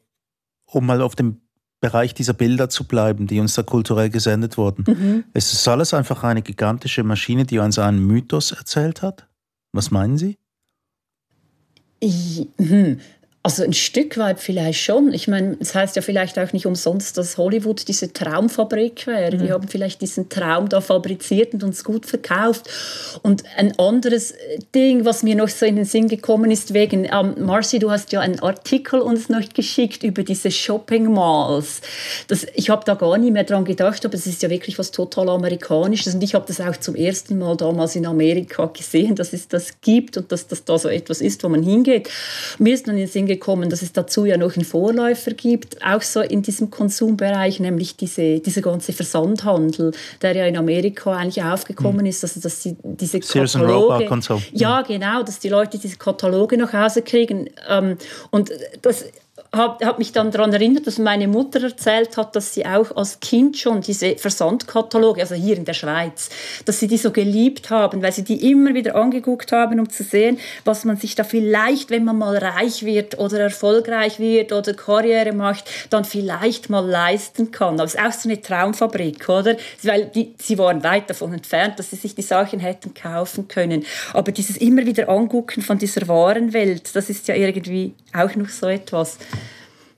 um 0.65 0.85
mal 0.85 1.01
auf 1.01 1.15
dem 1.15 1.41
Bereich 1.83 2.13
dieser 2.13 2.33
Bilder 2.33 2.69
zu 2.69 2.85
bleiben, 2.85 3.27
die 3.27 3.41
uns 3.41 3.55
da 3.55 3.61
kulturell 3.63 4.09
gesendet 4.09 4.57
wurden. 4.57 4.85
Mhm. 4.87 5.23
Es 5.33 5.51
ist 5.51 5.67
alles 5.67 5.93
einfach 5.93 6.23
eine 6.23 6.41
gigantische 6.41 7.03
Maschine, 7.03 7.45
die 7.45 7.59
uns 7.59 7.77
einen 7.77 7.99
Mythos 8.07 8.53
erzählt 8.53 9.01
hat? 9.01 9.27
Was 9.73 9.91
meinen 9.91 10.17
Sie? 10.17 10.37
Ich, 12.05 12.45
hm. 12.57 12.99
Also 13.45 13.61
ein 13.61 13.73
Stück 13.73 14.17
weit 14.17 14.39
vielleicht 14.39 14.79
schon. 14.79 15.13
Ich 15.13 15.27
meine, 15.27 15.57
es 15.59 15.75
heißt 15.75 15.97
ja 15.97 16.01
vielleicht 16.01 16.39
auch 16.39 16.53
nicht 16.53 16.65
umsonst, 16.65 17.17
dass 17.17 17.37
Hollywood 17.37 17.85
diese 17.89 18.13
Traumfabrik 18.13 19.05
wäre. 19.05 19.35
Mhm. 19.35 19.39
Die 19.43 19.51
haben 19.51 19.67
vielleicht 19.67 19.99
diesen 19.99 20.29
Traum 20.29 20.69
da 20.69 20.79
fabriziert 20.79 21.53
und 21.53 21.61
uns 21.61 21.83
gut 21.83 22.05
verkauft. 22.05 22.69
Und 23.21 23.43
ein 23.57 23.77
anderes 23.77 24.33
Ding, 24.73 25.03
was 25.03 25.23
mir 25.23 25.35
noch 25.35 25.49
so 25.49 25.65
in 25.65 25.75
den 25.75 25.83
Sinn 25.83 26.07
gekommen 26.07 26.51
ist, 26.51 26.73
wegen, 26.73 27.03
ähm, 27.03 27.35
Marcy, 27.39 27.79
du 27.79 27.91
hast 27.91 28.13
ja 28.13 28.21
einen 28.21 28.39
Artikel 28.39 29.01
uns 29.01 29.27
noch 29.27 29.49
geschickt 29.53 30.03
über 30.03 30.23
diese 30.23 30.49
Shopping 30.49 31.11
Malls. 31.11 31.81
Das, 32.29 32.47
ich 32.55 32.69
habe 32.69 32.85
da 32.85 32.93
gar 32.93 33.17
nicht 33.17 33.33
mehr 33.33 33.43
dran 33.43 33.65
gedacht, 33.65 34.05
aber 34.05 34.15
es 34.15 34.25
ist 34.25 34.41
ja 34.41 34.49
wirklich 34.49 34.79
was 34.79 34.91
total 34.91 35.27
Amerikanisches. 35.27 36.15
Und 36.15 36.23
ich 36.23 36.33
habe 36.33 36.45
das 36.47 36.61
auch 36.61 36.77
zum 36.77 36.95
ersten 36.95 37.39
Mal 37.39 37.57
damals 37.57 37.97
in 37.97 38.05
Amerika 38.05 38.67
gesehen, 38.67 39.15
dass 39.15 39.33
es 39.33 39.49
das 39.49 39.81
gibt 39.81 40.15
und 40.15 40.31
dass 40.31 40.47
das 40.47 40.63
da 40.63 40.77
so 40.77 40.87
etwas 40.87 41.19
ist, 41.19 41.43
wo 41.43 41.49
man 41.49 41.61
hingeht. 41.61 42.09
Mir 42.57 42.73
ist 42.73 42.87
dann 42.87 42.95
in 42.95 43.01
den 43.01 43.09
Sinn 43.09 43.32
gekommen, 43.33 43.69
dass 43.69 43.81
es 43.81 43.93
dazu 43.93 44.25
ja 44.25 44.37
noch 44.37 44.55
einen 44.55 44.65
Vorläufer 44.65 45.31
gibt, 45.31 45.83
auch 45.85 46.01
so 46.01 46.21
in 46.21 46.41
diesem 46.41 46.69
Konsumbereich, 46.69 47.59
nämlich 47.59 47.95
diese, 47.95 48.39
dieser 48.39 48.61
ganze 48.61 48.93
Versandhandel, 48.93 49.91
der 50.21 50.35
ja 50.35 50.45
in 50.45 50.57
Amerika 50.57 51.13
eigentlich 51.13 51.43
aufgekommen 51.43 52.01
mhm. 52.01 52.07
ist, 52.07 52.23
also 52.23 52.39
dass 52.39 52.63
sie 52.63 52.75
diese 52.83 53.21
Sears 53.21 53.53
Kataloge, 53.53 54.09
und 54.09 54.23
so. 54.23 54.41
ja 54.51 54.81
genau, 54.81 55.23
dass 55.23 55.39
die 55.39 55.49
Leute 55.49 55.77
diese 55.77 55.97
Kataloge 55.97 56.57
nach 56.57 56.73
Hause 56.73 57.01
kriegen 57.01 57.49
ähm, 57.69 57.97
und 58.31 58.51
das 58.81 59.05
habe 59.53 59.85
hab 59.85 59.99
mich 59.99 60.11
dann 60.11 60.31
daran 60.31 60.51
erinnert, 60.51 60.87
dass 60.87 60.97
meine 60.97 61.27
Mutter 61.27 61.61
erzählt 61.61 62.17
hat, 62.17 62.35
dass 62.35 62.55
sie 62.55 62.65
auch 62.65 62.95
als 62.95 63.19
Kind 63.19 63.55
schon 63.57 63.81
diese 63.81 64.15
Versandkataloge, 64.17 65.21
also 65.21 65.35
hier 65.35 65.55
in 65.55 65.65
der 65.65 65.73
Schweiz, 65.73 66.29
dass 66.65 66.79
sie 66.79 66.87
die 66.87 66.97
so 66.97 67.11
geliebt 67.11 67.69
haben, 67.69 68.01
weil 68.01 68.11
sie 68.11 68.23
die 68.23 68.49
immer 68.49 68.73
wieder 68.73 68.95
angeguckt 68.95 69.51
haben, 69.51 69.79
um 69.79 69.89
zu 69.89 70.03
sehen, 70.03 70.39
was 70.65 70.85
man 70.85 70.97
sich 70.97 71.13
da 71.13 71.23
vielleicht, 71.23 71.91
wenn 71.91 72.03
man 72.03 72.17
mal 72.17 72.35
reich 72.35 72.83
wird 72.83 73.19
oder 73.19 73.39
erfolgreich 73.39 74.17
wird 74.17 74.51
oder 74.51 74.73
Karriere 74.73 75.33
macht, 75.33 75.65
dann 75.91 76.03
vielleicht 76.03 76.71
mal 76.71 76.85
leisten 76.85 77.51
kann. 77.51 77.75
Aber 77.75 77.83
es 77.83 77.93
ist 77.93 78.01
auch 78.01 78.11
so 78.11 78.29
eine 78.29 78.41
Traumfabrik, 78.41 79.29
oder? 79.29 79.55
Weil 79.83 80.05
die, 80.05 80.33
sie 80.39 80.57
waren 80.57 80.83
weit 80.83 81.11
davon 81.11 81.31
entfernt, 81.31 81.77
dass 81.77 81.91
sie 81.91 81.97
sich 81.97 82.15
die 82.15 82.23
Sachen 82.23 82.59
hätten 82.59 82.95
kaufen 82.95 83.47
können. 83.47 83.85
Aber 84.13 84.31
dieses 84.31 84.57
immer 84.57 84.83
wieder 84.87 85.09
Angucken 85.09 85.61
von 85.61 85.77
dieser 85.77 86.07
wahren 86.07 86.53
Welt, 86.53 86.95
das 86.95 87.11
ist 87.11 87.27
ja 87.27 87.35
irgendwie 87.35 87.93
auch 88.13 88.35
noch 88.35 88.49
so 88.49 88.67
etwas. 88.67 89.19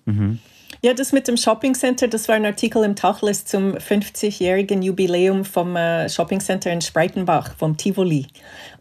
Mhm. 0.07 0.39
Ja, 0.85 0.93
das 0.93 1.11
mit 1.11 1.27
dem 1.27 1.35
Shopping 1.35 1.73
Center, 1.73 2.07
das 2.07 2.27
war 2.27 2.35
ein 2.35 2.45
Artikel 2.45 2.83
im 2.83 2.95
Tachlis 2.95 3.43
zum 3.43 3.73
50-jährigen 3.73 4.83
Jubiläum 4.83 5.43
vom 5.43 5.75
äh, 5.75 6.07
Shopping 6.07 6.39
Center 6.39 6.71
in 6.71 6.79
Spreitenbach, 6.79 7.55
vom 7.57 7.75
Tivoli. 7.75 8.27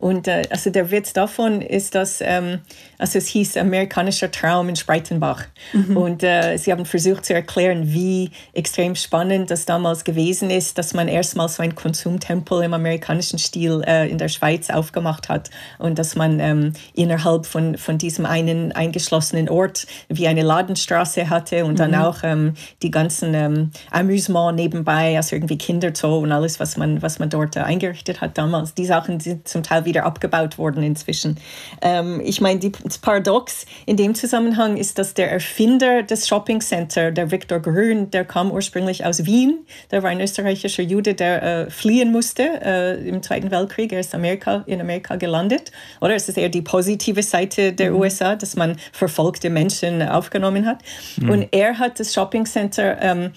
Und 0.01 0.29
äh, 0.29 0.43
also 0.51 0.69
der 0.69 0.91
Witz 0.91 1.15
davon 1.15 1.63
ist, 1.63 1.95
dass 1.95 2.21
ähm, 2.21 2.61
also 2.99 3.17
es 3.17 3.27
hieß 3.29 3.57
amerikanischer 3.57 4.31
Traum 4.31 4.69
in 4.69 4.77
Spreitenbach. 4.77 5.45
Mhm. 5.73 5.97
Und 5.97 6.23
äh, 6.23 6.59
sie 6.59 6.73
haben 6.73 6.85
versucht 6.85 7.25
zu 7.25 7.33
erklären, 7.33 7.91
wie 7.95 8.31
extrem 8.53 8.97
spannend 8.97 9.51
das 9.51 9.65
damals 9.65 10.05
gewesen 10.05 10.51
ist, 10.51 10.77
dass 10.77 10.93
man 10.93 11.09
erstmal 11.09 11.49
so 11.49 11.63
ein 11.63 11.75
Konsumtempel 11.75 12.65
im 12.65 12.75
amerikanischen 12.75 13.39
Stil 13.39 13.83
äh, 13.87 14.11
in 14.11 14.19
der 14.19 14.29
Schweiz 14.29 14.69
aufgemacht 14.69 15.31
hat 15.31 15.49
und 15.79 15.99
dass 15.99 16.17
man 16.17 16.39
ähm, 16.39 16.75
innerhalb 16.93 17.47
von, 17.47 17.79
von 17.79 17.97
diesem 17.97 18.27
einen 18.27 18.73
eingeschlossenen 18.73 19.49
Ort 19.49 19.87
wie 20.11 20.27
eine 20.27 20.43
Ladenstraße 20.43 21.31
hatte 21.31 21.65
und 21.65 21.81
dann 21.81 21.94
mhm. 21.97 22.05
auch 22.05 22.19
ähm, 22.23 22.55
die 22.83 22.91
ganzen 22.91 23.33
ähm, 23.35 23.71
Amüsement 23.91 24.57
nebenbei, 24.57 25.17
also 25.17 25.35
irgendwie 25.35 25.59
Kinderzoo 25.59 26.19
und 26.19 26.33
alles, 26.33 26.61
was 26.61 26.77
man, 26.77 27.01
was 27.01 27.19
man 27.19 27.31
dort 27.31 27.57
äh, 27.57 27.61
eingerichtet 27.61 28.21
hat 28.21 28.37
damals. 28.37 28.75
Die 28.75 28.87
Sachen 28.87 29.21
sind 29.21 29.49
zum 29.49 29.63
Teil 29.63 29.85
wieder 29.85 29.95
wieder 29.95 30.05
abgebaut 30.05 30.59
worden 30.59 30.83
inzwischen. 30.83 31.37
Ähm, 31.81 32.21
ich 32.25 32.41
meine, 32.41 32.59
das 32.59 32.99
Paradox 32.99 33.65
in 33.87 33.97
dem 33.97 34.15
Zusammenhang 34.15 34.77
ist, 34.77 34.99
dass 34.99 35.15
der 35.15 35.31
Erfinder 35.31 36.03
des 36.03 36.27
Shopping 36.27 36.61
Center, 36.61 37.13
der 37.13 37.31
Viktor 37.31 37.61
Grün, 37.61 38.11
der 38.11 38.25
kam 38.25 38.51
ursprünglich 38.51 39.05
aus 39.05 39.25
Wien. 39.25 39.65
Der 39.93 40.03
war 40.03 40.11
ein 40.11 40.21
österreichischer 40.21 40.83
Jude, 40.83 41.15
der 41.15 41.43
äh, 41.43 41.71
fliehen 41.71 42.11
musste 42.11 42.43
äh, 42.63 43.09
im 43.09 43.23
Zweiten 43.23 43.53
Weltkrieg. 43.53 43.93
Er 43.93 44.01
ist 44.01 44.15
Amerika, 44.15 44.65
in 44.67 44.81
Amerika 44.81 45.15
gelandet. 45.15 45.71
Oder 46.01 46.17
es 46.17 46.29
ist 46.29 46.37
eher 46.37 46.49
die 46.49 46.63
positive 46.63 47.23
Seite 47.23 47.73
der 47.73 47.93
mhm. 47.93 48.01
USA, 48.01 48.35
dass 48.35 48.57
man 48.57 48.77
verfolgte 48.93 49.49
Menschen 49.49 50.03
aufgenommen 50.03 50.67
hat. 50.67 50.79
Mhm. 51.17 51.31
Und 51.31 51.49
er 51.53 51.79
hat 51.79 51.84
das 51.91 52.13
Shopping 52.13 52.47
Center 52.47 53.01
ähm, 53.01 53.33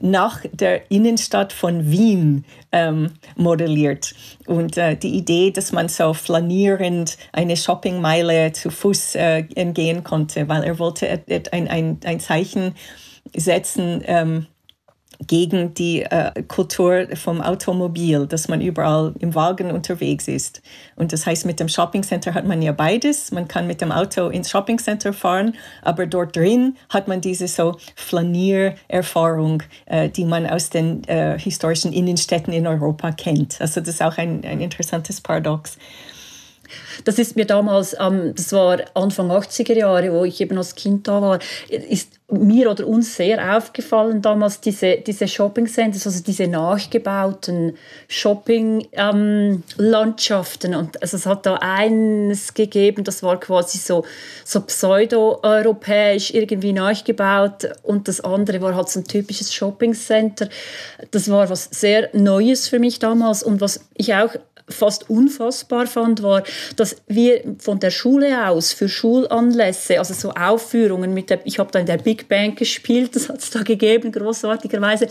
nach 0.00 0.44
der 0.52 0.90
Innenstadt 0.90 1.52
von 1.52 1.90
Wien 1.90 2.44
ähm, 2.72 3.12
modelliert. 3.36 4.14
Und 4.46 4.76
äh, 4.76 4.96
die 4.96 5.16
Idee, 5.16 5.50
dass 5.50 5.72
man 5.72 5.88
so 5.88 6.14
flanierend 6.14 7.18
eine 7.32 7.56
Shoppingmeile 7.56 8.52
zu 8.52 8.70
Fuß 8.70 9.16
äh, 9.16 9.44
entgehen 9.54 10.04
konnte, 10.04 10.48
weil 10.48 10.62
er 10.62 10.78
wollte 10.78 11.22
ein, 11.52 11.68
ein, 11.68 12.00
ein 12.04 12.20
Zeichen 12.20 12.74
setzen, 13.34 14.02
ähm, 14.06 14.46
gegen 15.26 15.74
die 15.74 16.02
äh, 16.02 16.42
Kultur 16.44 17.06
vom 17.14 17.40
Automobil, 17.40 18.26
dass 18.26 18.48
man 18.48 18.60
überall 18.60 19.14
im 19.18 19.34
Wagen 19.34 19.70
unterwegs 19.70 20.28
ist. 20.28 20.62
Und 20.96 21.12
das 21.12 21.26
heißt, 21.26 21.44
mit 21.44 21.58
dem 21.60 21.68
Shoppingcenter 21.68 22.34
hat 22.34 22.46
man 22.46 22.62
ja 22.62 22.72
beides. 22.72 23.32
Man 23.32 23.48
kann 23.48 23.66
mit 23.66 23.80
dem 23.80 23.90
Auto 23.90 24.28
ins 24.28 24.50
Shoppingcenter 24.50 25.12
fahren, 25.12 25.56
aber 25.82 26.06
dort 26.06 26.36
drin 26.36 26.76
hat 26.88 27.08
man 27.08 27.20
diese 27.20 27.48
so 27.48 27.76
Flaniererfahrung, 27.96 29.62
äh, 29.86 30.08
die 30.08 30.24
man 30.24 30.46
aus 30.46 30.70
den 30.70 31.02
äh, 31.04 31.38
historischen 31.38 31.92
Innenstädten 31.92 32.52
in 32.52 32.66
Europa 32.66 33.10
kennt. 33.12 33.60
Also 33.60 33.80
das 33.80 33.90
ist 33.90 34.02
auch 34.02 34.18
ein, 34.18 34.44
ein 34.44 34.60
interessantes 34.60 35.20
Paradox. 35.20 35.78
Das 37.04 37.18
ist 37.18 37.36
mir 37.36 37.46
damals, 37.46 37.96
ähm, 37.98 38.32
das 38.34 38.52
war 38.52 38.78
Anfang 38.94 39.30
80er 39.30 39.74
Jahre, 39.74 40.12
wo 40.12 40.24
ich 40.24 40.40
eben 40.40 40.58
als 40.58 40.74
Kind 40.74 41.08
da 41.08 41.20
war, 41.20 41.38
ist 41.68 42.18
mir 42.30 42.70
oder 42.70 42.86
uns 42.86 43.16
sehr 43.16 43.56
aufgefallen 43.56 44.20
damals 44.20 44.60
diese, 44.60 44.98
diese 44.98 45.26
Shopping 45.26 45.66
Centers, 45.66 46.06
also 46.06 46.22
diese 46.22 46.46
nachgebauten 46.46 47.78
Shopping-Landschaften. 48.08 50.74
Und 50.74 51.00
also 51.00 51.16
es 51.16 51.24
hat 51.24 51.46
da 51.46 51.54
eines 51.54 52.52
gegeben, 52.52 53.02
das 53.02 53.22
war 53.22 53.40
quasi 53.40 53.78
so, 53.78 54.04
so 54.44 54.60
pseudo-europäisch 54.60 56.34
irgendwie 56.34 56.74
nachgebaut 56.74 57.70
und 57.82 58.08
das 58.08 58.20
andere 58.20 58.60
war 58.60 58.74
halt 58.74 58.90
so 58.90 59.00
ein 59.00 59.04
typisches 59.04 59.54
Shopping 59.54 59.94
Center. 59.94 60.50
Das 61.10 61.30
war 61.30 61.48
was 61.48 61.70
sehr 61.70 62.10
Neues 62.12 62.68
für 62.68 62.78
mich 62.78 62.98
damals 62.98 63.42
und 63.42 63.62
was 63.62 63.80
ich 63.94 64.14
auch 64.14 64.34
fast 64.68 65.08
unfassbar 65.10 65.86
fand, 65.86 66.22
war, 66.22 66.42
dass 66.76 66.96
wir 67.06 67.42
von 67.58 67.78
der 67.80 67.90
Schule 67.90 68.48
aus 68.48 68.72
für 68.72 68.88
Schulanlässe, 68.88 69.98
also 69.98 70.14
so 70.14 70.30
Aufführungen 70.30 71.14
mit 71.14 71.30
der, 71.30 71.40
ich 71.44 71.58
habe 71.58 71.70
da 71.70 71.78
in 71.78 71.86
der 71.86 71.98
Big 71.98 72.28
Band 72.28 72.56
gespielt, 72.56 73.14
das 73.16 73.28
hat 73.28 73.38
es 73.38 73.50
da 73.50 73.62
gegeben, 73.62 74.12
großartigerweise. 74.12 75.08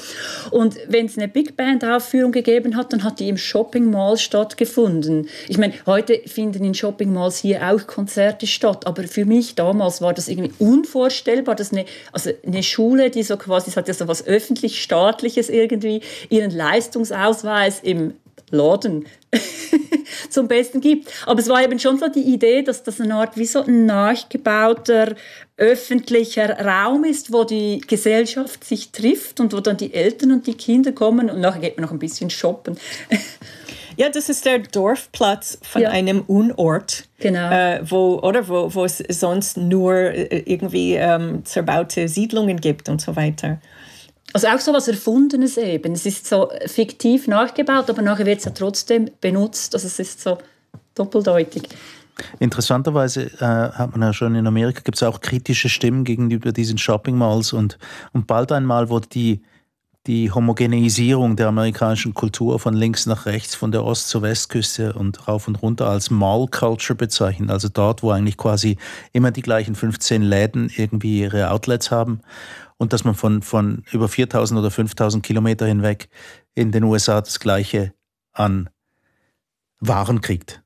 Und 0.52 0.76
wenn 0.88 1.08
es 1.08 1.18
eine 1.18 1.28
Big 1.28 1.58
Band 1.58 1.84
Aufführung 1.84 2.32
gegeben 2.32 2.76
hat, 2.76 2.94
dann 2.94 3.04
hat 3.04 3.20
die 3.20 3.30
im 3.30 3.38
Shopping 3.38 3.90
Mall 3.90 4.18
stattgefunden. 4.18 5.28
Ich 5.48 5.58
meine, 5.58 5.74
heute 5.86 6.22
finden 6.26 6.64
in 6.64 6.74
Shopping 6.74 7.14
Malls 7.14 7.38
hier 7.38 7.62
auch 7.64 7.88
Konzerte 7.88 8.48
statt, 8.48 8.86
aber 8.86 9.04
für 9.04 9.26
mich 9.26 9.56
damals 9.56 10.02
war 10.02 10.14
das 10.14 10.28
irgendwie 10.28 10.54
unvorstellbar, 10.60 11.56
dass 11.56 11.72
eine, 11.72 11.86
also 12.12 12.32
eine 12.46 12.64
Schule, 12.64 13.10
die 13.10 13.24
so 13.24 13.38
quasi, 13.38 13.68
das 13.68 13.78
hat 13.78 13.88
ja 13.88 13.94
so 13.94 14.08
was 14.08 14.26
öffentlich-staatliches 14.26 15.50
irgendwie, 15.50 16.02
ihren 16.30 16.52
Leistungsausweis 16.52 17.80
im 17.82 18.14
Laden 18.50 19.06
zum 20.30 20.48
Besten 20.48 20.82
gibt. 20.82 21.10
Aber 21.26 21.40
es 21.40 21.50
war 21.50 21.64
eben 21.64 21.80
schon 21.80 21.98
so 21.98 22.08
die 22.08 22.34
Idee, 22.34 22.62
dass 22.62 22.84
das 22.84 23.02
eine 23.02 23.16
Art 23.16 23.38
wie 23.38 23.46
so 23.46 23.64
ein 23.64 23.86
nachgebauter 23.86 25.16
öffentlicher 25.58 26.60
Raum 26.60 27.04
ist, 27.04 27.34
wo 27.34 27.44
die 27.44 27.82
Gesellschaft 27.88 28.64
sich 28.64 28.92
trifft 28.92 29.40
und 29.40 29.54
wo 29.54 29.60
dann 29.60 29.78
die 29.78 29.94
Eltern 29.94 30.32
und 30.32 30.48
die 30.48 30.54
Kinder 30.54 30.92
kommen 30.92 31.30
und 31.30 31.42
nachher 31.42 31.62
geht 31.62 31.78
man 31.78 31.86
noch 31.86 31.92
ein 31.92 32.00
bisschen 32.00 32.30
shoppen. 32.30 32.78
Ja, 33.98 34.10
das 34.10 34.30
ist 34.30 34.46
der 34.46 34.60
Dorfplatz 34.60 35.58
von 35.64 35.82
ja. 35.82 35.90
einem 35.90 36.22
Unort, 36.22 37.06
genau. 37.18 37.50
äh, 37.50 37.80
wo, 37.84 38.20
oder 38.20 38.48
wo, 38.48 38.74
wo 38.76 38.86
es 38.86 39.00
sonst 39.10 39.58
nur 39.58 39.96
äh, 39.96 40.44
irgendwie 40.46 40.94
ähm, 40.94 41.44
zerbaute 41.46 42.08
Siedlungen 42.08 42.62
gibt 42.62 42.90
und 42.90 43.02
so 43.02 43.16
weiter. 43.16 43.60
Also 44.34 44.48
auch 44.48 44.60
so 44.60 44.74
was 44.74 44.88
Erfundenes 44.88 45.58
eben. 45.58 45.94
Es 45.94 46.06
ist 46.06 46.28
so 46.28 46.50
fiktiv 46.66 47.28
nachgebaut, 47.28 47.90
aber 47.90 48.02
nachher 48.02 48.26
wird 48.26 48.40
es 48.40 48.46
ja 48.46 48.52
trotzdem 48.52 49.10
benutzt. 49.22 49.74
Also 49.74 49.88
es 49.88 50.00
ist 50.00 50.22
so 50.22 50.38
doppeldeutig. 50.96 51.64
Interessanterweise 52.40 53.32
äh, 53.40 53.46
hat 53.46 53.92
man 53.92 54.02
ja 54.02 54.14
schon 54.14 54.36
in 54.36 54.48
Amerika 54.48 54.82
gibt 54.82 54.98
es 54.98 55.04
auch 55.04 55.22
kritische 55.22 55.70
Stimmen 55.70 56.04
gegenüber 56.04 56.52
diesen 56.52 56.78
Shopping 56.78 57.16
Malls 57.16 57.54
und, 57.54 57.78
und 58.12 58.28
bald 58.28 58.52
einmal 58.52 58.90
wurde 58.90 59.08
die 59.08 59.42
die 60.08 60.32
Homogeneisierung 60.32 61.36
der 61.36 61.50
amerikanischen 61.50 62.14
Kultur 62.14 62.60
von 62.60 62.74
links 62.74 63.06
nach 63.06 63.26
rechts, 63.26 63.56
von 63.56 63.74
der 63.74 63.84
Ost- 63.84 64.08
zur 64.08 64.22
Westküste 64.22 64.94
und 64.94 65.28
rauf 65.28 65.50
und 65.50 65.62
runter 65.62 65.90
als 65.90 66.10
Mall 66.10 66.48
Culture 66.48 66.96
bezeichnen. 66.96 67.50
Also 67.50 67.68
dort, 67.68 68.04
wo 68.04 68.12
eigentlich 68.12 68.38
quasi 68.38 68.78
immer 69.12 69.32
die 69.32 69.42
gleichen 69.42 69.76
15 69.76 70.22
Läden 70.22 70.72
irgendwie 70.74 71.20
ihre 71.20 71.52
Outlets 71.52 71.92
haben 71.92 72.22
und 72.78 72.94
dass 72.94 73.04
man 73.04 73.16
von, 73.16 73.42
von 73.42 73.84
über 73.92 74.08
4000 74.08 74.60
oder 74.60 74.72
5000 74.72 75.26
Kilometer 75.26 75.66
hinweg 75.66 76.10
in 76.54 76.72
den 76.72 76.84
USA 76.84 77.22
das 77.22 77.40
Gleiche 77.40 77.94
an 78.34 78.70
Waren 79.80 80.22
kriegt. 80.22 80.64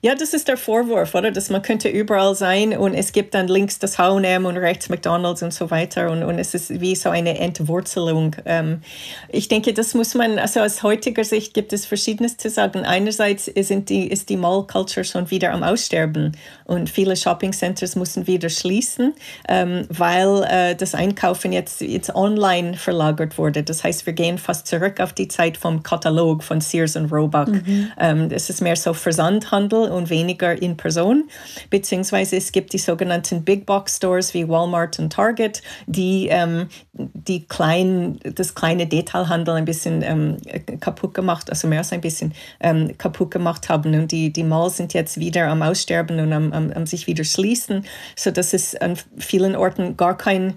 Ja, 0.00 0.14
das 0.14 0.34
ist 0.34 0.48
der 0.48 0.56
Vorwurf, 0.56 1.14
oder? 1.14 1.30
Dass 1.30 1.50
man 1.50 1.62
könnte 1.62 1.88
überall 1.88 2.34
sein 2.34 2.76
und 2.76 2.94
es 2.94 3.12
gibt 3.12 3.34
dann 3.34 3.48
links 3.48 3.78
das 3.78 3.98
H&M 3.98 4.46
und 4.46 4.56
rechts 4.56 4.88
McDonald's 4.88 5.42
und 5.42 5.52
so 5.52 5.70
weiter 5.70 6.10
und, 6.10 6.22
und 6.22 6.38
es 6.38 6.54
ist 6.54 6.80
wie 6.80 6.94
so 6.94 7.10
eine 7.10 7.38
Entwurzelung. 7.38 8.36
Ähm, 8.44 8.82
ich 9.28 9.48
denke, 9.48 9.72
das 9.72 9.94
muss 9.94 10.14
man, 10.14 10.38
also 10.38 10.60
aus 10.60 10.82
heutiger 10.82 11.24
Sicht 11.24 11.54
gibt 11.54 11.72
es 11.72 11.86
Verschiedenes 11.86 12.36
zu 12.36 12.50
sagen. 12.50 12.84
Einerseits 12.84 13.46
sind 13.46 13.88
die, 13.88 14.08
ist 14.08 14.28
die 14.28 14.36
Mall 14.36 14.66
Culture 14.66 15.04
schon 15.04 15.30
wieder 15.30 15.52
am 15.52 15.62
Aussterben 15.62 16.36
und 16.64 16.88
viele 16.88 17.16
Shopping 17.16 17.52
Centers 17.52 17.96
müssen 17.96 18.26
wieder 18.26 18.48
schließen, 18.48 19.14
ähm, 19.48 19.86
weil 19.88 20.44
äh, 20.48 20.74
das 20.74 20.94
Einkaufen 20.94 21.52
jetzt, 21.52 21.80
jetzt 21.80 22.14
online 22.14 22.74
verlagert 22.74 23.38
wurde. 23.38 23.62
Das 23.62 23.84
heißt, 23.84 24.06
wir 24.06 24.12
gehen 24.12 24.38
fast 24.38 24.66
zurück 24.66 25.00
auf 25.00 25.12
die 25.12 25.28
Zeit 25.28 25.56
vom 25.56 25.82
Katalog 25.82 26.42
von 26.42 26.60
Sears 26.60 26.96
und 26.96 27.12
Roebuck. 27.12 27.48
Mhm. 27.48 27.92
Ähm, 27.98 28.28
es 28.30 28.48
ist 28.48 28.60
mehr 28.60 28.76
so 28.76 28.94
Versandhandel 28.94 29.71
Handel 29.72 29.90
und 29.90 30.10
weniger 30.10 30.60
in 30.60 30.76
Person. 30.76 31.28
Beziehungsweise 31.70 32.36
es 32.36 32.52
gibt 32.52 32.72
die 32.72 32.78
sogenannten 32.78 33.44
Big 33.44 33.66
Box 33.66 33.96
Stores 33.96 34.34
wie 34.34 34.48
Walmart 34.48 34.98
und 34.98 35.12
Target, 35.12 35.62
die 35.86 36.28
ähm, 36.30 36.68
die 36.92 37.46
klein, 37.46 38.18
das 38.22 38.54
kleine 38.54 38.86
Detailhandel 38.86 39.54
ein 39.54 39.64
bisschen 39.64 40.02
ähm, 40.02 40.36
kaputt 40.80 41.14
gemacht, 41.14 41.50
also 41.50 41.68
mehr 41.68 41.78
als 41.78 41.92
ein 41.92 42.00
bisschen 42.00 42.34
ähm, 42.60 42.96
kaputt 42.98 43.30
gemacht 43.30 43.68
haben. 43.68 43.94
Und 43.94 44.12
die, 44.12 44.32
die 44.32 44.44
Malls 44.44 44.76
sind 44.76 44.94
jetzt 44.94 45.18
wieder 45.18 45.48
am 45.48 45.62
Aussterben 45.62 46.20
und 46.20 46.32
am, 46.32 46.52
am, 46.52 46.70
am 46.72 46.86
sich 46.86 47.06
wieder 47.06 47.24
schließen, 47.24 47.84
sodass 48.16 48.52
es 48.52 48.74
an 48.76 48.96
vielen 49.16 49.56
Orten 49.56 49.96
gar 49.96 50.16
keinen 50.16 50.54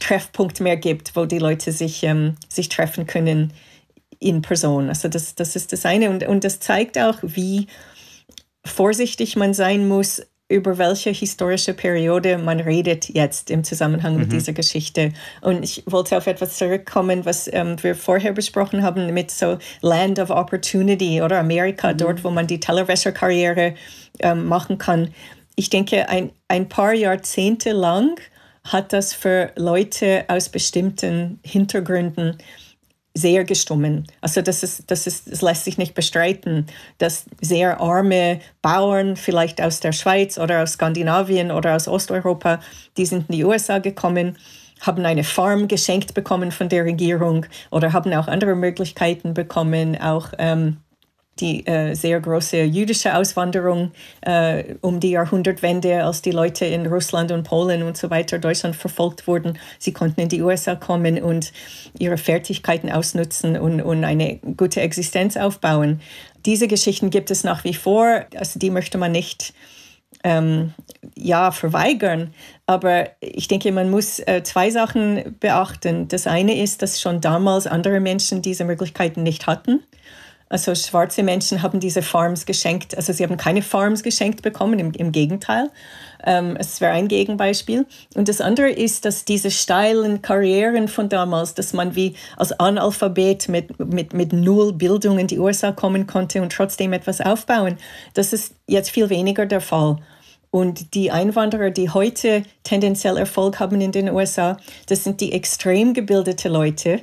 Treffpunkt 0.00 0.60
mehr 0.60 0.76
gibt, 0.76 1.16
wo 1.16 1.24
die 1.24 1.38
Leute 1.38 1.72
sich, 1.72 2.02
ähm, 2.02 2.34
sich 2.48 2.68
treffen 2.68 3.06
können 3.06 3.52
in 4.18 4.42
Person. 4.42 4.88
Also 4.88 5.08
das, 5.08 5.34
das 5.34 5.56
ist 5.56 5.72
das 5.72 5.86
eine. 5.86 6.10
Und, 6.10 6.26
und 6.26 6.44
das 6.44 6.60
zeigt 6.60 6.98
auch, 6.98 7.18
wie 7.22 7.66
vorsichtig 8.66 9.36
man 9.36 9.54
sein 9.54 9.88
muss, 9.88 10.22
über 10.48 10.78
welche 10.78 11.10
historische 11.10 11.74
Periode 11.74 12.38
man 12.38 12.60
redet 12.60 13.08
jetzt 13.08 13.50
im 13.50 13.64
Zusammenhang 13.64 14.14
mhm. 14.14 14.20
mit 14.20 14.32
dieser 14.32 14.52
Geschichte. 14.52 15.12
Und 15.40 15.64
ich 15.64 15.82
wollte 15.86 16.16
auf 16.16 16.28
etwas 16.28 16.56
zurückkommen, 16.56 17.24
was 17.24 17.52
ähm, 17.52 17.82
wir 17.82 17.96
vorher 17.96 18.32
besprochen 18.32 18.82
haben 18.82 19.12
mit 19.12 19.30
so 19.30 19.58
Land 19.80 20.20
of 20.20 20.30
Opportunity 20.30 21.20
oder 21.20 21.40
Amerika, 21.40 21.92
mhm. 21.92 21.98
dort, 21.98 22.24
wo 22.24 22.30
man 22.30 22.46
die 22.46 22.60
Tellerwäscherkarriere 22.60 23.74
ähm, 24.20 24.46
machen 24.46 24.78
kann. 24.78 25.12
Ich 25.56 25.70
denke, 25.70 26.08
ein, 26.08 26.30
ein 26.48 26.68
paar 26.68 26.92
Jahrzehnte 26.92 27.72
lang 27.72 28.20
hat 28.62 28.92
das 28.92 29.14
für 29.14 29.50
Leute 29.56 30.24
aus 30.28 30.48
bestimmten 30.48 31.40
Hintergründen 31.44 32.38
sehr 33.16 33.44
gestummen. 33.44 34.06
Also 34.20 34.42
das, 34.42 34.62
ist, 34.62 34.90
das, 34.90 35.06
ist, 35.06 35.30
das 35.30 35.40
lässt 35.40 35.64
sich 35.64 35.78
nicht 35.78 35.94
bestreiten, 35.94 36.66
dass 36.98 37.24
sehr 37.40 37.80
arme 37.80 38.40
Bauern, 38.60 39.16
vielleicht 39.16 39.62
aus 39.62 39.80
der 39.80 39.92
Schweiz 39.92 40.38
oder 40.38 40.62
aus 40.62 40.72
Skandinavien 40.72 41.50
oder 41.50 41.74
aus 41.74 41.88
Osteuropa, 41.88 42.60
die 42.96 43.06
sind 43.06 43.28
in 43.30 43.36
die 43.36 43.44
USA 43.44 43.78
gekommen, 43.78 44.36
haben 44.80 45.06
eine 45.06 45.24
Farm 45.24 45.68
geschenkt 45.68 46.12
bekommen 46.12 46.52
von 46.52 46.68
der 46.68 46.84
Regierung 46.84 47.46
oder 47.70 47.94
haben 47.94 48.12
auch 48.12 48.28
andere 48.28 48.54
Möglichkeiten 48.54 49.32
bekommen, 49.32 49.98
auch 49.98 50.32
ähm, 50.38 50.76
die 51.40 51.66
äh, 51.66 51.94
sehr 51.94 52.20
große 52.20 52.62
jüdische 52.62 53.14
Auswanderung 53.14 53.92
äh, 54.22 54.74
um 54.80 55.00
die 55.00 55.10
Jahrhundertwende, 55.10 56.04
als 56.04 56.22
die 56.22 56.30
Leute 56.30 56.64
in 56.64 56.86
Russland 56.86 57.30
und 57.30 57.44
Polen 57.44 57.82
und 57.82 57.96
so 57.96 58.10
weiter 58.10 58.38
Deutschland 58.38 58.76
verfolgt 58.76 59.26
wurden. 59.26 59.58
Sie 59.78 59.92
konnten 59.92 60.20
in 60.20 60.28
die 60.28 60.42
USA 60.42 60.74
kommen 60.74 61.22
und 61.22 61.52
ihre 61.98 62.16
Fertigkeiten 62.16 62.90
ausnutzen 62.90 63.58
und, 63.58 63.82
und 63.82 64.04
eine 64.04 64.38
gute 64.56 64.80
Existenz 64.80 65.36
aufbauen. 65.36 66.00
Diese 66.46 66.68
Geschichten 66.68 67.10
gibt 67.10 67.30
es 67.30 67.44
nach 67.44 67.64
wie 67.64 67.74
vor, 67.74 68.24
also 68.36 68.58
die 68.58 68.70
möchte 68.70 68.98
man 68.98 69.12
nicht 69.12 69.52
ähm, 70.24 70.72
ja, 71.14 71.52
verweigern. 71.52 72.32
Aber 72.66 73.08
ich 73.20 73.48
denke, 73.48 73.70
man 73.72 73.90
muss 73.90 74.18
äh, 74.20 74.42
zwei 74.42 74.70
Sachen 74.70 75.36
beachten. 75.38 76.08
Das 76.08 76.26
eine 76.26 76.60
ist, 76.60 76.82
dass 76.82 77.00
schon 77.00 77.20
damals 77.20 77.66
andere 77.66 78.00
Menschen 78.00 78.42
diese 78.42 78.64
Möglichkeiten 78.64 79.22
nicht 79.22 79.46
hatten. 79.46 79.82
Also 80.48 80.76
schwarze 80.76 81.24
Menschen 81.24 81.62
haben 81.62 81.80
diese 81.80 82.02
Farms 82.02 82.46
geschenkt, 82.46 82.96
also 82.96 83.12
sie 83.12 83.24
haben 83.24 83.36
keine 83.36 83.62
Farms 83.62 84.04
geschenkt 84.04 84.42
bekommen, 84.42 84.78
im, 84.78 84.92
im 84.92 85.10
Gegenteil. 85.10 85.70
Ähm, 86.24 86.56
es 86.56 86.80
wäre 86.80 86.92
ein 86.92 87.08
Gegenbeispiel. 87.08 87.84
Und 88.14 88.28
das 88.28 88.40
andere 88.40 88.70
ist, 88.70 89.04
dass 89.04 89.24
diese 89.24 89.50
steilen 89.50 90.22
Karrieren 90.22 90.86
von 90.86 91.08
damals, 91.08 91.54
dass 91.54 91.72
man 91.72 91.96
wie 91.96 92.14
als 92.36 92.52
Analphabet 92.52 93.48
mit, 93.48 93.78
mit, 93.80 94.12
mit 94.12 94.32
null 94.32 94.72
Bildung 94.72 95.18
in 95.18 95.26
die 95.26 95.40
USA 95.40 95.72
kommen 95.72 96.06
konnte 96.06 96.40
und 96.40 96.52
trotzdem 96.52 96.92
etwas 96.92 97.20
aufbauen, 97.20 97.76
das 98.14 98.32
ist 98.32 98.54
jetzt 98.68 98.90
viel 98.90 99.10
weniger 99.10 99.46
der 99.46 99.60
Fall. 99.60 99.98
Und 100.52 100.94
die 100.94 101.10
Einwanderer, 101.10 101.70
die 101.70 101.90
heute 101.90 102.44
tendenziell 102.62 103.16
Erfolg 103.16 103.58
haben 103.58 103.80
in 103.80 103.92
den 103.92 104.08
USA, 104.10 104.56
das 104.86 105.02
sind 105.02 105.20
die 105.20 105.32
extrem 105.32 105.92
gebildete 105.92 106.48
Leute, 106.48 107.02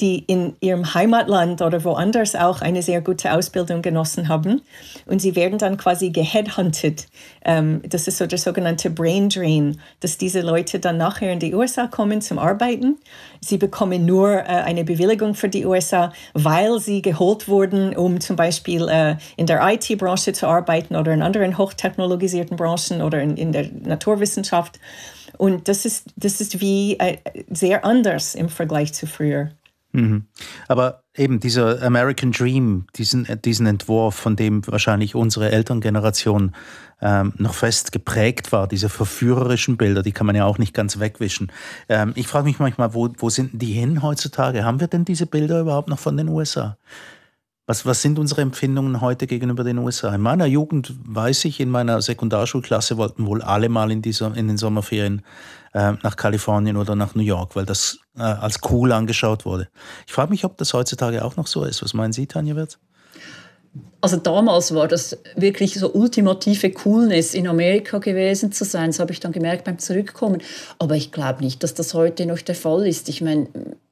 die 0.00 0.24
in 0.26 0.56
ihrem 0.60 0.94
Heimatland 0.94 1.62
oder 1.62 1.84
woanders 1.84 2.34
auch 2.34 2.62
eine 2.62 2.82
sehr 2.82 3.00
gute 3.00 3.32
Ausbildung 3.32 3.82
genossen 3.82 4.28
haben. 4.28 4.62
Und 5.06 5.20
sie 5.20 5.36
werden 5.36 5.58
dann 5.58 5.76
quasi 5.76 6.10
geheadhunted. 6.10 7.06
Ähm, 7.44 7.82
das 7.88 8.08
ist 8.08 8.18
so 8.18 8.26
der 8.26 8.38
sogenannte 8.38 8.90
Brain 8.90 9.28
Drain, 9.28 9.80
dass 10.00 10.18
diese 10.18 10.40
Leute 10.40 10.78
dann 10.78 10.96
nachher 10.96 11.32
in 11.32 11.38
die 11.38 11.54
USA 11.54 11.86
kommen 11.86 12.22
zum 12.22 12.38
Arbeiten. 12.38 12.98
Sie 13.40 13.58
bekommen 13.58 14.06
nur 14.06 14.30
äh, 14.30 14.44
eine 14.44 14.84
Bewilligung 14.84 15.34
für 15.34 15.48
die 15.48 15.66
USA, 15.66 16.12
weil 16.34 16.78
sie 16.80 17.02
geholt 17.02 17.48
wurden, 17.48 17.94
um 17.96 18.20
zum 18.20 18.36
Beispiel 18.36 18.88
äh, 18.88 19.16
in 19.36 19.46
der 19.46 19.60
IT-Branche 19.62 20.32
zu 20.32 20.46
arbeiten 20.46 20.96
oder 20.96 21.12
in 21.12 21.22
anderen 21.22 21.58
hochtechnologisierten 21.58 22.56
Branchen 22.56 23.02
oder 23.02 23.20
in, 23.20 23.36
in 23.36 23.52
der 23.52 23.70
Naturwissenschaft. 23.72 24.80
Und 25.38 25.68
das 25.68 25.84
ist, 25.84 26.08
das 26.16 26.40
ist 26.40 26.60
wie 26.60 26.98
äh, 26.98 27.18
sehr 27.50 27.84
anders 27.84 28.34
im 28.34 28.48
Vergleich 28.48 28.92
zu 28.92 29.06
früher. 29.06 29.50
Mhm. 29.92 30.26
Aber 30.68 31.02
eben 31.16 31.40
dieser 31.40 31.82
American 31.82 32.32
Dream, 32.32 32.86
diesen, 32.96 33.26
diesen 33.44 33.66
Entwurf, 33.66 34.14
von 34.14 34.36
dem 34.36 34.66
wahrscheinlich 34.66 35.14
unsere 35.14 35.50
Elterngeneration 35.50 36.54
ähm, 37.02 37.32
noch 37.38 37.54
fest 37.54 37.92
geprägt 37.92 38.52
war, 38.52 38.68
diese 38.68 38.88
verführerischen 38.88 39.76
Bilder, 39.76 40.02
die 40.02 40.12
kann 40.12 40.26
man 40.26 40.36
ja 40.36 40.44
auch 40.44 40.58
nicht 40.58 40.74
ganz 40.74 41.00
wegwischen. 41.00 41.50
Ähm, 41.88 42.12
ich 42.14 42.28
frage 42.28 42.44
mich 42.44 42.58
manchmal, 42.58 42.94
wo, 42.94 43.08
wo 43.18 43.30
sind 43.30 43.60
die 43.60 43.72
hin 43.72 44.02
heutzutage? 44.02 44.64
Haben 44.64 44.80
wir 44.80 44.88
denn 44.88 45.04
diese 45.04 45.26
Bilder 45.26 45.60
überhaupt 45.60 45.88
noch 45.88 45.98
von 45.98 46.16
den 46.16 46.28
USA? 46.28 46.76
Was, 47.70 47.86
was 47.86 48.02
sind 48.02 48.18
unsere 48.18 48.40
Empfindungen 48.40 49.00
heute 49.00 49.28
gegenüber 49.28 49.62
den 49.62 49.78
USA? 49.78 50.12
In 50.12 50.22
meiner 50.22 50.46
Jugend 50.46 50.92
weiß 51.04 51.44
ich, 51.44 51.60
in 51.60 51.70
meiner 51.70 52.02
Sekundarschulklasse 52.02 52.96
wollten 52.96 53.26
wohl 53.26 53.42
alle 53.42 53.68
mal 53.68 53.92
in, 53.92 54.02
dieser, 54.02 54.36
in 54.36 54.48
den 54.48 54.56
Sommerferien 54.56 55.22
äh, 55.72 55.92
nach 56.02 56.16
Kalifornien 56.16 56.76
oder 56.76 56.96
nach 56.96 57.14
New 57.14 57.22
York, 57.22 57.54
weil 57.54 57.64
das 57.64 58.00
äh, 58.16 58.22
als 58.22 58.58
cool 58.68 58.90
angeschaut 58.90 59.44
wurde. 59.44 59.68
Ich 60.08 60.12
frage 60.12 60.30
mich, 60.30 60.44
ob 60.44 60.56
das 60.56 60.74
heutzutage 60.74 61.24
auch 61.24 61.36
noch 61.36 61.46
so 61.46 61.62
ist. 61.62 61.80
Was 61.84 61.94
meinen 61.94 62.12
Sie, 62.12 62.26
Tanja 62.26 62.56
Wirth? 62.56 62.80
Also 64.00 64.16
damals 64.16 64.74
war 64.74 64.88
das 64.88 65.16
wirklich 65.36 65.74
so 65.74 65.92
ultimative 65.92 66.72
Coolness, 66.72 67.34
in 67.34 67.46
Amerika 67.46 67.98
gewesen 67.98 68.50
zu 68.50 68.64
sein. 68.64 68.88
Das 68.88 68.98
habe 68.98 69.12
ich 69.12 69.20
dann 69.20 69.30
gemerkt 69.30 69.62
beim 69.62 69.78
Zurückkommen. 69.78 70.42
Aber 70.80 70.96
ich 70.96 71.12
glaube 71.12 71.44
nicht, 71.44 71.62
dass 71.62 71.74
das 71.74 71.94
heute 71.94 72.26
noch 72.26 72.40
der 72.40 72.56
Fall 72.56 72.84
ist. 72.88 73.08
Ich 73.08 73.20
meine, 73.20 73.46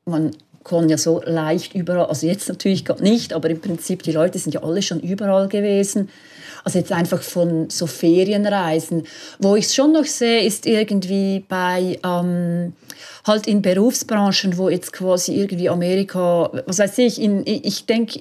man 0.05 0.33
kann 0.69 0.89
ja 0.89 0.99
so 0.99 1.21
leicht 1.25 1.75
überall, 1.75 2.07
also 2.07 2.27
jetzt 2.27 2.49
natürlich 2.49 2.85
gerade 2.85 3.03
nicht, 3.03 3.33
aber 3.33 3.51
im 3.51 3.61
Prinzip, 3.61 4.03
die 4.03 4.13
Leute 4.13 4.39
sind 4.39 4.55
ja 4.55 4.63
alle 4.63 4.83
schon 4.83 5.01
überall 5.01 5.49
gewesen. 5.49 6.09
Also 6.65 6.79
jetzt 6.79 6.93
einfach 6.93 7.23
von 7.23 7.71
so 7.71 7.87
Ferienreisen. 7.87 9.07
Wo 9.39 9.57
ich 9.57 9.67
es 9.67 9.75
schon 9.75 9.93
noch 9.93 10.05
sehe, 10.05 10.43
ist 10.43 10.67
irgendwie 10.67 11.45
bei 11.49 11.99
ähm, 12.05 12.75
halt 13.29 13.47
in 13.47 13.63
Berufsbranchen, 13.63 14.59
wo 14.59 14.69
jetzt 14.69 14.93
quasi 14.93 15.37
irgendwie 15.37 15.69
Amerika, 15.69 16.51
was 16.67 16.79
weiß 16.79 16.99
ich, 16.99 17.21
in, 17.21 17.43
ich 17.47 17.87
denke, 17.87 18.19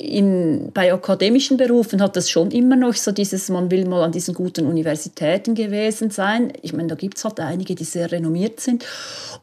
bei 0.74 0.94
akademischen 0.94 1.58
Berufen 1.58 2.02
hat 2.02 2.16
das 2.16 2.30
schon 2.30 2.52
immer 2.52 2.76
noch 2.76 2.94
so 2.94 3.12
dieses, 3.12 3.50
man 3.50 3.72
will 3.72 3.86
mal 3.86 4.04
an 4.04 4.12
diesen 4.12 4.36
guten 4.36 4.68
Universitäten 4.68 5.56
gewesen 5.56 6.12
sein. 6.12 6.54
Ich 6.62 6.74
meine, 6.74 6.90
da 6.90 6.96
gibt 6.96 7.18
es 7.18 7.26
halt 7.26 7.40
einige, 7.40 7.74
die 7.74 7.86
sehr 7.86 8.12
renommiert 8.12 8.60
sind. 8.60 8.86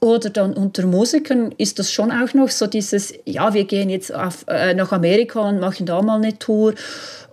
Oder 0.00 0.30
dann 0.30 0.52
unter 0.52 0.86
Musikern 0.86 1.52
ist 1.56 1.78
das 1.78 1.90
schon 1.90 2.12
auch 2.12 2.34
noch 2.34 2.50
so 2.50 2.66
dieses, 2.66 3.14
ja, 3.24 3.54
wir 3.54 3.64
gehen 3.64 3.90
jetzt 3.90 4.14
auf, 4.14 4.44
äh, 4.46 4.74
nach 4.74 4.92
Amerika 4.92 5.40
und 5.40 5.60
machen 5.60 5.86
da 5.86 6.00
mal 6.02 6.22
eine 6.22 6.38
Tour. 6.38 6.74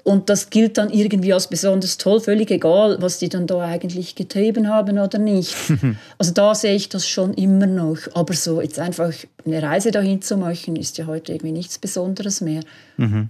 Und 0.04 0.30
das 0.30 0.50
gilt 0.50 0.78
dann 0.78 0.90
irgendwie 0.90 1.34
als 1.34 1.48
besonders 1.48 1.98
toll, 1.98 2.20
völlig 2.20 2.50
egal, 2.50 2.98
was 3.02 3.20
die 3.20 3.30
dann 3.30 3.46
da 3.46 3.60
eigentlich 3.60 4.16
getrieben 4.16 4.68
haben 4.68 4.98
oder 4.98 5.20
nicht. 5.20 5.56
also 6.18 6.34
da 6.34 6.56
sehe 6.56 6.76
ich 6.76 6.90
das 6.90 7.08
schon 7.08 7.34
immer 7.34 7.68
noch. 7.68 7.98
Aber 8.14 8.34
so 8.34 8.62
jetzt 8.62 8.80
einfach 8.80 9.14
eine 9.46 9.62
Reise 9.62 9.92
dahin 9.92 10.22
zu 10.22 10.38
machen, 10.38 10.76
ist 10.76 10.98
ja 10.98 11.06
heute 11.06 11.34
irgendwie 11.34 11.52
nichts 11.52 11.78
Besonderes 11.78 12.42
mehr. 12.42 12.62
Mhm. 12.98 13.30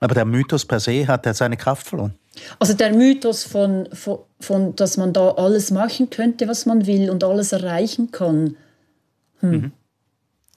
Aber 0.00 0.14
der 0.14 0.24
Mythos 0.24 0.64
per 0.64 0.78
se 0.78 1.06
hat 1.08 1.26
ja 1.26 1.34
seine 1.34 1.56
Kraft 1.56 1.86
verloren. 1.86 2.14
Also 2.58 2.74
der 2.74 2.92
Mythos 2.92 3.44
von, 3.44 3.88
von, 3.92 4.18
von, 4.40 4.76
dass 4.76 4.96
man 4.96 5.12
da 5.12 5.30
alles 5.32 5.70
machen 5.70 6.10
könnte, 6.10 6.46
was 6.48 6.66
man 6.66 6.86
will 6.86 7.10
und 7.10 7.24
alles 7.24 7.52
erreichen 7.52 8.10
kann. 8.10 8.56
Hm. 9.40 9.50
Mhm. 9.50 9.72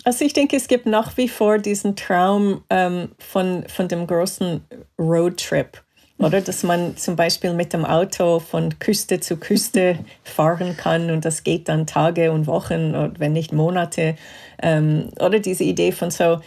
Also 0.05 0.23
ich 0.23 0.33
denke, 0.33 0.55
es 0.55 0.67
gibt 0.67 0.85
nach 0.85 1.17
wie 1.17 1.27
vor 1.27 1.57
diesen 1.57 1.95
Traum 1.95 2.63
ähm, 2.69 3.09
von, 3.19 3.65
von 3.67 3.88
dem 3.88 4.07
großen 4.07 4.62
Roadtrip. 4.97 5.83
Oder 6.17 6.41
dass 6.41 6.63
man 6.63 6.97
zum 6.97 7.15
Beispiel 7.15 7.53
mit 7.53 7.71
dem 7.71 7.85
Auto 7.85 8.39
von 8.39 8.77
Küste 8.79 9.19
zu 9.21 9.38
Küste 9.38 9.99
fahren 10.23 10.75
kann 10.77 11.12
und 11.12 11.25
das 11.25 11.43
geht 11.43 11.69
dann 11.69 11.88
Tage 11.88 12.31
und 12.31 12.47
Wochen 12.47 12.95
oder 12.95 13.13
wenn 13.17 13.33
nicht 13.33 13.53
Monate. 13.53 14.15
Ähm, 14.62 15.09
oder 15.19 15.39
diese 15.39 15.63
Idee 15.63 15.91
von 15.91 16.12
so 16.12 16.39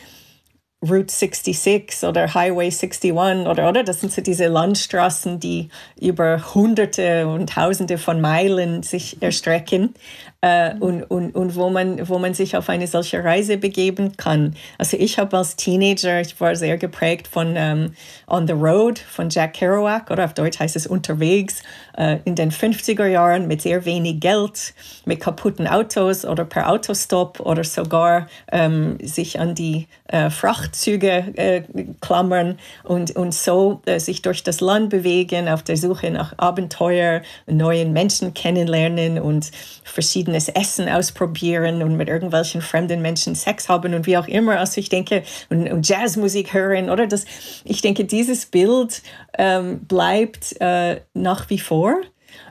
Route 0.83 1.13
66 1.13 2.03
oder 2.09 2.35
Highway 2.35 2.67
61 2.67 3.13
oder, 3.13 3.69
oder 3.69 3.85
das 3.85 4.01
sind 4.01 4.13
so 4.13 4.21
diese 4.21 4.49
Landstraßen, 4.49 5.39
die 5.39 5.69
über 6.01 6.55
Hunderte 6.55 7.29
und 7.29 7.51
Tausende 7.51 7.99
von 7.99 8.21
Meilen 8.21 8.83
sich 8.83 9.23
erstrecken 9.23 9.95
äh, 10.43 10.75
und, 10.81 11.05
und, 11.05 11.35
und 11.35 11.57
wo, 11.57 11.71
man, 11.71 12.07
wo 12.09 12.19
man 12.19 12.35
sich 12.35 12.57
auf 12.57 12.69
eine 12.69 12.87
solche 12.87 13.25
Reise 13.25 13.57
begeben 13.57 14.17
kann. 14.17 14.55
Also 14.77 14.97
ich 14.99 15.19
habe 15.19 15.37
als 15.37 15.57
Teenager, 15.57 16.21
ich 16.21 16.39
war 16.41 16.55
sehr 16.57 16.77
geprägt 16.77 17.29
von 17.29 17.55
ähm, 17.57 17.95
On 18.27 18.47
the 18.47 18.53
Road 18.53 18.99
von 18.99 19.31
Jack 19.31 19.55
Kerouac 19.55 20.11
oder 20.11 20.25
auf 20.25 20.35
Deutsch 20.35 20.59
heißt 20.59 20.75
es 20.77 20.87
unterwegs 20.87 21.63
äh, 21.97 22.19
in 22.25 22.35
den 22.35 22.51
50er 22.51 23.07
Jahren 23.07 23.47
mit 23.47 23.63
sehr 23.63 23.85
wenig 23.85 24.21
Geld, 24.21 24.75
mit 25.05 25.21
kaputten 25.21 25.67
Autos 25.67 26.25
oder 26.25 26.45
per 26.45 26.69
Autostop 26.69 27.39
oder 27.41 27.63
sogar 27.63 28.27
ähm, 28.51 28.99
sich 29.01 29.39
an 29.39 29.55
die 29.55 29.87
äh, 30.09 30.29
Frachtzüge 30.29 31.33
äh, 31.37 31.63
klammern 32.01 32.59
und, 32.83 33.15
und 33.15 33.33
so 33.33 33.81
äh, 33.87 34.01
sich 34.01 34.23
durch 34.23 34.43
das 34.43 34.61
Land 34.61 34.91
bewegen 34.91 35.49
auf 35.49 35.63
der 35.63 35.77
Suche 35.77 36.11
nach 36.11 36.35
Abenteuer, 36.39 37.23
neuen 37.47 37.93
Menschen 37.93 38.35
kennenlernen 38.35 39.21
und 39.21 39.51
verschiedene 39.85 40.32
verschiedenes 40.33 40.49
Essen 40.49 40.89
ausprobieren 40.89 41.83
und 41.83 41.97
mit 41.97 42.09
irgendwelchen 42.09 42.63
fremden 42.63 43.03
Menschen 43.03 43.35
Sex 43.35 43.69
haben 43.69 43.95
und 43.95 44.07
wie 44.07 44.17
auch 44.17 44.29
immer. 44.29 44.59
Also 44.59 44.81
ich 44.81 44.89
denke, 44.89 45.23
und, 45.51 45.71
und 45.71 45.89
Jazzmusik 45.89 46.53
hören, 46.53 46.91
oder? 46.91 47.07
Das, 47.07 47.25
ich 47.65 47.81
denke, 47.83 48.05
dieses 48.05 48.47
Bild 48.47 49.03
ähm, 49.39 49.81
bleibt 49.87 50.61
äh, 50.61 51.01
nach 51.15 51.51
wie 51.51 51.59
vor. 51.59 51.97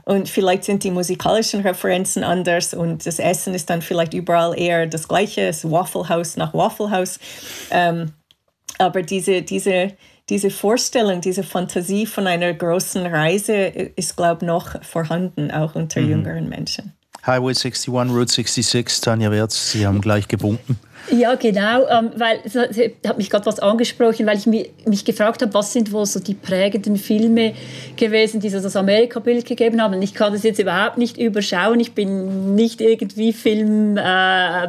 Und 0.05 0.29
vielleicht 0.29 0.63
sind 0.63 0.83
die 0.83 0.91
musikalischen 0.91 1.61
Referenzen 1.61 2.23
anders 2.23 2.73
und 2.75 3.05
das 3.05 3.17
Essen 3.17 3.55
ist 3.55 3.69
dann 3.69 3.81
vielleicht 3.81 4.13
überall 4.13 4.57
eher 4.57 4.85
das 4.85 5.07
gleiche, 5.07 5.47
das 5.47 5.69
Waffle 5.69 6.07
House 6.07 6.37
nach 6.37 6.53
Waffle 6.53 6.91
House. 6.91 7.19
Ähm, 7.71 8.11
aber 8.77 9.01
diese, 9.01 9.41
diese, 9.41 9.93
diese 10.29 10.51
Vorstellung, 10.51 11.21
diese 11.21 11.43
Fantasie 11.43 12.05
von 12.05 12.27
einer 12.27 12.53
großen 12.53 13.05
Reise 13.07 13.55
ist, 13.55 14.15
glaube 14.15 14.39
ich, 14.41 14.47
noch 14.47 14.83
vorhanden, 14.83 15.49
auch 15.49 15.73
unter 15.73 16.01
mhm. 16.01 16.09
jüngeren 16.09 16.49
Menschen. 16.49 16.93
Highway 17.25 17.53
61, 17.53 18.09
Route 18.09 18.31
66, 18.31 19.01
Tanja 19.01 19.29
Wertz, 19.29 19.71
Sie 19.71 19.85
haben 19.85 20.01
gleich 20.01 20.27
gewunken. 20.27 20.79
Ja, 21.09 21.35
genau, 21.35 21.87
ähm, 21.87 22.11
weil 22.15 22.39
hat 23.05 23.17
mich 23.17 23.29
gerade 23.29 23.45
was 23.45 23.59
angesprochen, 23.59 24.25
weil 24.25 24.37
ich 24.37 24.45
mich, 24.45 24.71
mich 24.85 25.03
gefragt 25.03 25.41
habe, 25.41 25.53
was 25.53 25.73
sind 25.73 25.91
wohl 25.91 26.05
so 26.05 26.19
die 26.19 26.33
prägenden 26.33 26.95
Filme 26.95 27.53
gewesen, 27.95 28.39
die 28.39 28.49
so 28.49 28.59
das 28.59 28.75
Amerika-Bild 28.75 29.45
gegeben 29.45 29.81
haben. 29.81 30.01
Ich 30.01 30.13
kann 30.13 30.31
das 30.31 30.43
jetzt 30.43 30.59
überhaupt 30.59 30.97
nicht 30.97 31.17
überschauen. 31.17 31.79
Ich 31.79 31.93
bin 31.93 32.55
nicht 32.55 32.81
irgendwie 32.81 33.33
Film 33.33 33.97
äh, 33.97 34.67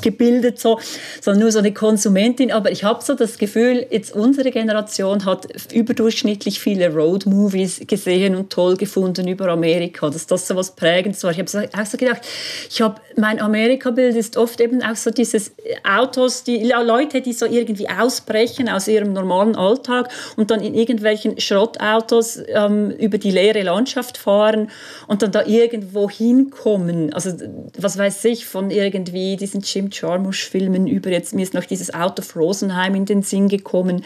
gebildet, 0.00 0.58
so, 0.58 0.78
sondern 1.20 1.42
nur 1.42 1.52
so 1.52 1.58
eine 1.58 1.72
Konsumentin. 1.72 2.52
Aber 2.52 2.70
ich 2.70 2.84
habe 2.84 3.02
so 3.02 3.14
das 3.14 3.38
Gefühl, 3.38 3.86
jetzt 3.90 4.14
unsere 4.14 4.50
Generation 4.50 5.24
hat 5.24 5.72
überdurchschnittlich 5.72 6.60
viele 6.60 6.92
Road-Movies 6.92 7.82
gesehen 7.86 8.36
und 8.36 8.50
toll 8.50 8.76
gefunden 8.76 9.28
über 9.28 9.48
Amerika, 9.48 10.08
dass 10.10 10.26
das 10.26 10.46
so 10.46 10.56
was 10.56 10.74
Prägendes 10.76 11.22
war. 11.24 11.32
Ich 11.32 11.38
habe 11.38 11.70
auch 11.76 11.86
so 11.86 11.96
gedacht, 11.96 12.22
ich 12.70 12.80
habe, 12.80 13.00
mein 13.16 13.40
Amerika-Bild 13.40 14.16
ist 14.16 14.36
oft 14.36 14.60
eben 14.60 14.82
auch 14.82 14.96
so 14.96 15.10
dieses 15.10 15.52
Autos, 15.84 16.42
die 16.44 16.64
Leute, 16.64 17.20
die 17.20 17.32
so 17.32 17.46
irgendwie 17.46 17.88
ausbrechen 17.88 18.68
aus 18.68 18.88
ihrem 18.88 19.12
normalen 19.12 19.54
Alltag 19.54 20.08
und 20.36 20.50
dann 20.50 20.60
in 20.60 20.74
irgendwelchen 20.74 21.38
Schrottautos 21.40 22.40
ähm, 22.48 22.90
über 22.90 23.18
die 23.18 23.30
leere 23.30 23.62
Landschaft 23.62 24.18
fahren 24.18 24.70
und 25.06 25.22
dann 25.22 25.32
da 25.32 25.44
irgendwo 25.46 26.10
hinkommen. 26.10 27.12
Also 27.12 27.30
was 27.78 27.96
weiß 27.96 28.24
ich 28.24 28.46
von 28.46 28.70
irgendwie 28.70 29.36
diesen 29.36 29.60
Jim 29.60 29.88
Jarmusch-Filmen 29.90 30.86
über 30.86 31.10
jetzt, 31.10 31.34
mir 31.34 31.42
ist 31.42 31.54
noch 31.54 31.64
dieses 31.64 31.94
Out 31.94 32.18
of 32.18 32.34
Rosenheim 32.36 32.94
in 32.94 33.04
den 33.04 33.22
Sinn 33.22 33.48
gekommen, 33.48 34.04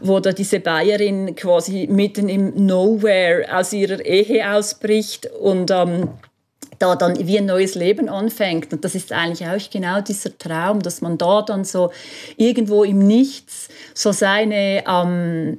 wo 0.00 0.20
da 0.20 0.32
diese 0.32 0.60
Bayerin 0.60 1.34
quasi 1.34 1.88
mitten 1.90 2.28
im 2.28 2.66
Nowhere 2.66 3.46
aus 3.52 3.72
ihrer 3.72 4.04
Ehe 4.04 4.50
ausbricht 4.52 5.28
und 5.40 5.70
ähm, 5.70 6.10
da 6.82 6.96
dann 6.96 7.16
wie 7.26 7.38
ein 7.38 7.46
neues 7.46 7.74
Leben 7.76 8.08
anfängt. 8.08 8.72
Und 8.72 8.84
das 8.84 8.94
ist 8.94 9.12
eigentlich 9.12 9.46
auch 9.48 9.70
genau 9.70 10.00
dieser 10.00 10.36
Traum, 10.36 10.80
dass 10.80 11.00
man 11.00 11.16
da 11.16 11.42
dann 11.42 11.64
so 11.64 11.92
irgendwo 12.36 12.82
im 12.82 12.98
Nichts 12.98 13.68
so 13.94 14.10
seine 14.12 14.82
ähm, 14.86 15.58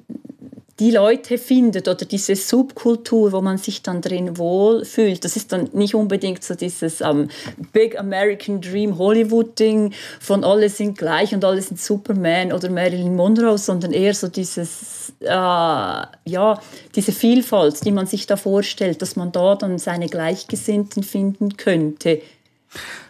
die 0.80 0.92
Leute 0.92 1.38
findet 1.38 1.88
oder 1.88 2.04
diese 2.04 2.36
Subkultur, 2.36 3.32
wo 3.32 3.42
man 3.42 3.58
sich 3.58 3.84
dann 3.84 4.02
drin 4.02 4.38
wohlfühlt. 4.38 5.24
Das 5.24 5.36
ist 5.36 5.52
dann 5.52 5.70
nicht 5.74 5.94
unbedingt 5.94 6.44
so 6.44 6.56
dieses 6.56 7.00
um, 7.02 7.30
Big 7.72 7.98
American 7.98 8.60
Dream 8.60 8.98
Hollywood-Ding 8.98 9.94
von 10.20 10.44
alle 10.44 10.70
sind 10.70 10.98
gleich 10.98 11.34
und 11.34 11.46
alle 11.46 11.62
sind 11.62 11.80
Superman 11.80 12.52
oder 12.52 12.70
Marilyn 12.72 13.16
Monroe, 13.16 13.58
sondern 13.58 13.94
eher 13.94 14.16
so 14.16 14.28
dieses, 14.28 15.03
äh, 15.24 15.30
ja, 15.30 16.60
diese 16.96 17.12
Vielfalt, 17.12 17.86
die 17.86 17.92
man 17.92 18.06
sich 18.06 18.28
da 18.28 18.38
vorstellt, 18.38 19.02
dass 19.02 19.16
man 19.16 19.32
da 19.32 19.56
dann 19.56 19.80
seine 19.80 20.08
Gleichgesinnten 20.08 21.04
finden 21.04 21.58
könnte. 21.58 22.22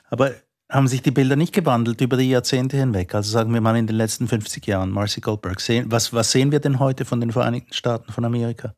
Aber 0.10 0.32
haben 0.70 0.88
sich 0.88 1.02
die 1.02 1.12
Bilder 1.12 1.36
nicht 1.36 1.54
gewandelt 1.54 2.02
über 2.02 2.18
die 2.18 2.30
Jahrzehnte 2.30 2.78
hinweg? 2.78 3.14
Also 3.14 3.32
sagen 3.32 3.54
wir 3.54 3.62
mal 3.62 3.76
in 3.76 3.88
den 3.88 3.96
letzten 3.96 4.28
50 4.28 4.66
Jahren, 4.66 4.90
Marcy 4.90 5.22
Goldberg. 5.22 5.62
Was, 5.86 6.14
was 6.14 6.32
sehen 6.32 6.52
wir 6.52 6.60
denn 6.60 6.80
heute 6.80 7.06
von 7.06 7.20
den 7.20 7.32
Vereinigten 7.32 7.74
Staaten 7.74 8.12
von 8.12 8.26
Amerika? 8.26 8.74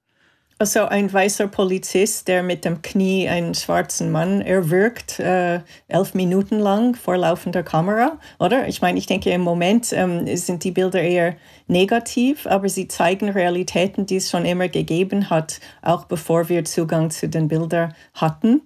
Also 0.58 0.86
ein 0.86 1.12
weißer 1.12 1.48
Polizist, 1.50 2.30
der 2.30 2.42
mit 2.42 2.64
dem 2.64 2.82
Knie 2.82 3.28
einen 3.28 3.56
schwarzen 3.56 4.10
Mann 4.10 4.40
erwürgt, 4.40 5.20
äh, 5.20 5.60
elf 5.90 6.14
Minuten 6.14 6.60
lang 6.60 6.96
vor 6.96 7.18
laufender 7.18 7.62
Kamera, 7.62 8.18
oder? 8.40 8.66
Ich 8.70 8.82
meine, 8.82 8.98
ich 8.98 9.06
denke, 9.06 9.32
im 9.32 9.42
Moment 9.42 9.92
ähm, 9.92 10.26
sind 10.38 10.64
die 10.64 10.72
Bilder 10.72 11.02
eher 11.02 11.36
negativ, 11.68 12.48
aber 12.48 12.70
sie 12.70 12.88
zeigen 12.88 13.28
Realitäten, 13.28 14.06
die 14.06 14.16
es 14.16 14.30
schon 14.30 14.46
immer 14.46 14.70
gegeben 14.70 15.30
hat, 15.30 15.60
auch 15.82 16.06
bevor 16.06 16.48
wir 16.48 16.64
Zugang 16.64 17.10
zu 17.10 17.28
den 17.28 17.50
Bildern 17.50 17.94
hatten. 18.14 18.62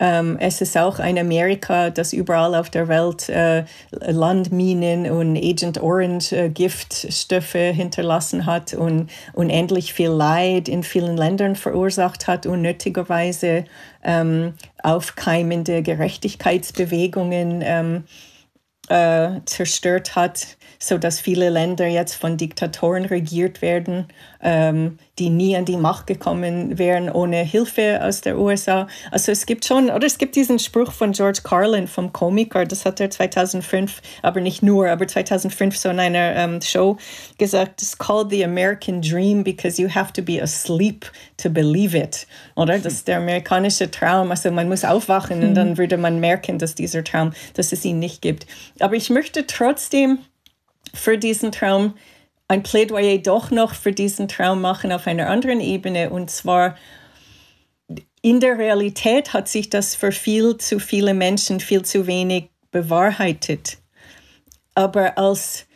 Ähm, 0.00 0.36
es 0.40 0.60
ist 0.60 0.76
auch 0.76 0.98
ein 0.98 1.18
Amerika, 1.18 1.90
das 1.90 2.12
überall 2.12 2.54
auf 2.54 2.68
der 2.68 2.88
Welt 2.88 3.28
äh, 3.28 3.64
Landminen 3.90 5.10
und 5.10 5.36
Agent 5.36 5.80
Orange 5.80 6.32
äh, 6.32 6.48
Giftstoffe 6.48 7.52
hinterlassen 7.52 8.44
hat 8.44 8.74
und 8.74 9.10
unendlich 9.34 9.92
viel 9.92 10.10
Leid 10.10 10.68
in 10.68 10.82
vielen 10.82 11.16
Ländern 11.16 11.54
verursacht 11.54 12.26
hat, 12.26 12.44
unnötigerweise 12.44 13.64
ähm, 14.02 14.54
aufkeimende 14.82 15.82
Gerechtigkeitsbewegungen 15.82 17.62
ähm, 17.64 18.04
äh, 18.88 19.40
zerstört 19.46 20.16
hat, 20.16 20.56
so 20.88 20.98
dass 20.98 21.20
viele 21.20 21.50
Länder 21.50 21.86
jetzt 21.86 22.14
von 22.14 22.36
Diktatoren 22.36 23.04
regiert 23.04 23.62
werden, 23.62 24.06
ähm, 24.42 24.98
die 25.18 25.30
nie 25.30 25.56
an 25.56 25.64
die 25.64 25.76
Macht 25.76 26.06
gekommen 26.06 26.78
wären 26.78 27.10
ohne 27.10 27.38
Hilfe 27.38 28.00
aus 28.02 28.20
der 28.20 28.38
USA. 28.38 28.88
Also 29.10 29.32
es 29.32 29.46
gibt 29.46 29.64
schon, 29.64 29.90
oder 29.90 30.06
es 30.06 30.18
gibt 30.18 30.36
diesen 30.36 30.58
Spruch 30.58 30.92
von 30.92 31.12
George 31.12 31.40
Carlin 31.42 31.86
vom 31.86 32.12
Komiker, 32.12 32.64
das 32.64 32.84
hat 32.84 33.00
er 33.00 33.10
2005, 33.10 34.02
aber 34.22 34.40
nicht 34.40 34.62
nur, 34.62 34.88
aber 34.88 35.06
2005 35.06 35.76
so 35.76 35.88
in 35.88 36.00
einer 36.00 36.34
ähm, 36.36 36.60
Show 36.60 36.98
gesagt, 37.38 37.80
it's 37.80 37.96
called 37.96 38.30
the 38.30 38.44
American 38.44 39.00
Dream 39.00 39.44
because 39.44 39.80
you 39.80 39.88
have 39.88 40.12
to 40.12 40.22
be 40.22 40.42
asleep 40.42 41.10
to 41.36 41.48
believe 41.48 41.96
it, 41.96 42.26
oder? 42.56 42.78
Das 42.78 42.94
ist 42.94 43.08
der 43.08 43.18
amerikanische 43.18 43.90
Traum, 43.90 44.30
also 44.30 44.50
man 44.50 44.68
muss 44.68 44.84
aufwachen 44.84 45.42
und 45.42 45.54
dann 45.54 45.78
würde 45.78 45.96
man 45.96 46.20
merken, 46.20 46.58
dass 46.58 46.74
dieser 46.74 47.04
Traum, 47.04 47.32
dass 47.54 47.72
es 47.72 47.84
ihn 47.84 47.98
nicht 47.98 48.20
gibt. 48.20 48.46
Aber 48.80 48.94
ich 48.94 49.10
möchte 49.10 49.46
trotzdem 49.46 50.18
für 50.94 51.18
diesen 51.18 51.52
Traum 51.52 51.94
ein 52.48 52.62
Plädoyer 52.62 53.18
doch 53.18 53.50
noch 53.50 53.74
für 53.74 53.92
diesen 53.92 54.28
Traum 54.28 54.60
machen 54.60 54.92
auf 54.92 55.06
einer 55.06 55.28
anderen 55.28 55.60
Ebene. 55.60 56.10
Und 56.10 56.30
zwar 56.30 56.76
in 58.22 58.40
der 58.40 58.58
Realität 58.58 59.32
hat 59.32 59.48
sich 59.48 59.70
das 59.70 59.94
für 59.94 60.12
viel 60.12 60.56
zu 60.56 60.78
viele 60.78 61.14
Menschen 61.14 61.60
viel 61.60 61.82
zu 61.82 62.06
wenig 62.06 62.48
bewahrheitet. 62.70 63.78
Aber 64.74 65.18
als 65.18 65.66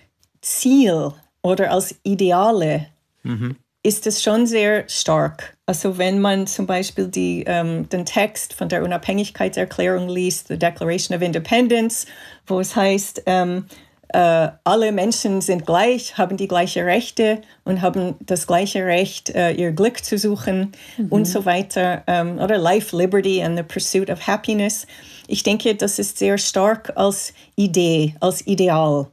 Ziel 0.41 1.13
oder 1.43 1.71
als 1.71 1.95
Ideale 2.03 2.87
mhm. 3.23 3.57
ist 3.83 4.07
es 4.07 4.23
schon 4.23 4.47
sehr 4.47 4.89
stark. 4.89 5.57
Also 5.67 5.99
wenn 5.99 6.21
man 6.21 6.47
zum 6.47 6.67
Beispiel 6.67 7.09
die, 7.09 7.45
ähm, 7.47 7.89
den 7.89 8.07
Text 8.07 8.55
von 8.55 8.69
der 8.69 8.83
Unabhängigkeitserklärung 8.83 10.09
liest, 10.09 10.49
the 10.49 10.59
Declaration 10.59 11.17
of 11.17 11.23
Independence, 11.23 12.07
wo 12.47 12.61
es 12.61 12.75
heißt, 12.75 13.23
ähm, 13.27 13.67
äh, 14.09 14.49
alle 14.65 14.93
Menschen 14.93 15.41
sind 15.41 15.67
gleich, 15.67 16.17
haben 16.17 16.37
die 16.37 16.49
gleichen 16.49 16.85
Rechte 16.85 17.43
und 17.65 17.83
haben 17.83 18.15
das 18.21 18.47
gleiche 18.47 18.85
Recht, 18.85 19.31
äh, 19.31 19.53
ihr 19.53 19.73
Glück 19.73 20.03
zu 20.03 20.17
suchen 20.17 20.73
mhm. 20.97 21.09
und 21.09 21.25
so 21.27 21.45
weiter. 21.45 22.05
Ähm, 22.07 22.39
oder 22.39 22.57
Life, 22.57 22.97
Liberty 22.97 23.43
and 23.43 23.57
the 23.59 23.63
Pursuit 23.63 24.09
of 24.09 24.27
Happiness. 24.27 24.87
Ich 25.27 25.43
denke, 25.43 25.75
das 25.75 25.99
ist 25.99 26.19
sehr 26.19 26.39
stark 26.39 26.93
als 26.97 27.35
Idee, 27.57 28.15
als 28.21 28.47
Ideal. 28.47 29.09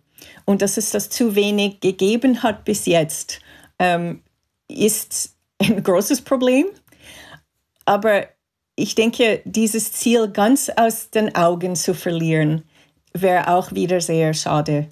Und 0.45 0.61
dass 0.61 0.77
es 0.77 0.91
das 0.91 1.09
zu 1.09 1.35
wenig 1.35 1.81
gegeben 1.81 2.41
hat 2.41 2.63
bis 2.63 2.85
jetzt, 2.85 3.39
ähm, 3.79 4.21
ist 4.69 5.35
ein 5.59 5.83
großes 5.83 6.21
Problem. 6.21 6.67
Aber 7.83 8.27
ich 8.75 8.95
denke, 8.95 9.41
dieses 9.45 9.91
Ziel 9.91 10.29
ganz 10.29 10.69
aus 10.75 11.09
den 11.09 11.35
Augen 11.35 11.75
zu 11.75 11.93
verlieren, 11.93 12.63
wäre 13.15 13.47
auch 13.49 13.71
wieder 13.71 14.01
sehr 14.01 14.33
schade. 14.33 14.87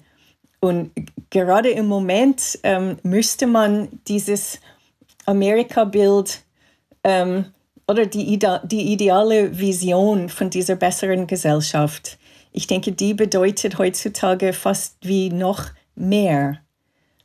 Und 0.60 0.90
gerade 1.30 1.70
im 1.70 1.86
Moment 1.86 2.58
ähm, 2.62 2.96
müsste 3.02 3.46
man 3.46 3.88
dieses 4.08 4.60
Amerika-Bild 5.26 6.40
ähm, 7.02 7.46
oder 7.86 8.06
die, 8.06 8.38
die 8.64 8.92
ideale 8.92 9.58
Vision 9.58 10.28
von 10.30 10.48
dieser 10.48 10.76
besseren 10.76 11.26
Gesellschaft, 11.26 12.18
ich 12.52 12.66
denke, 12.66 12.92
die 12.92 13.14
bedeutet 13.14 13.78
heutzutage 13.78 14.52
fast 14.52 14.96
wie 15.02 15.28
noch 15.28 15.66
mehr 15.96 16.60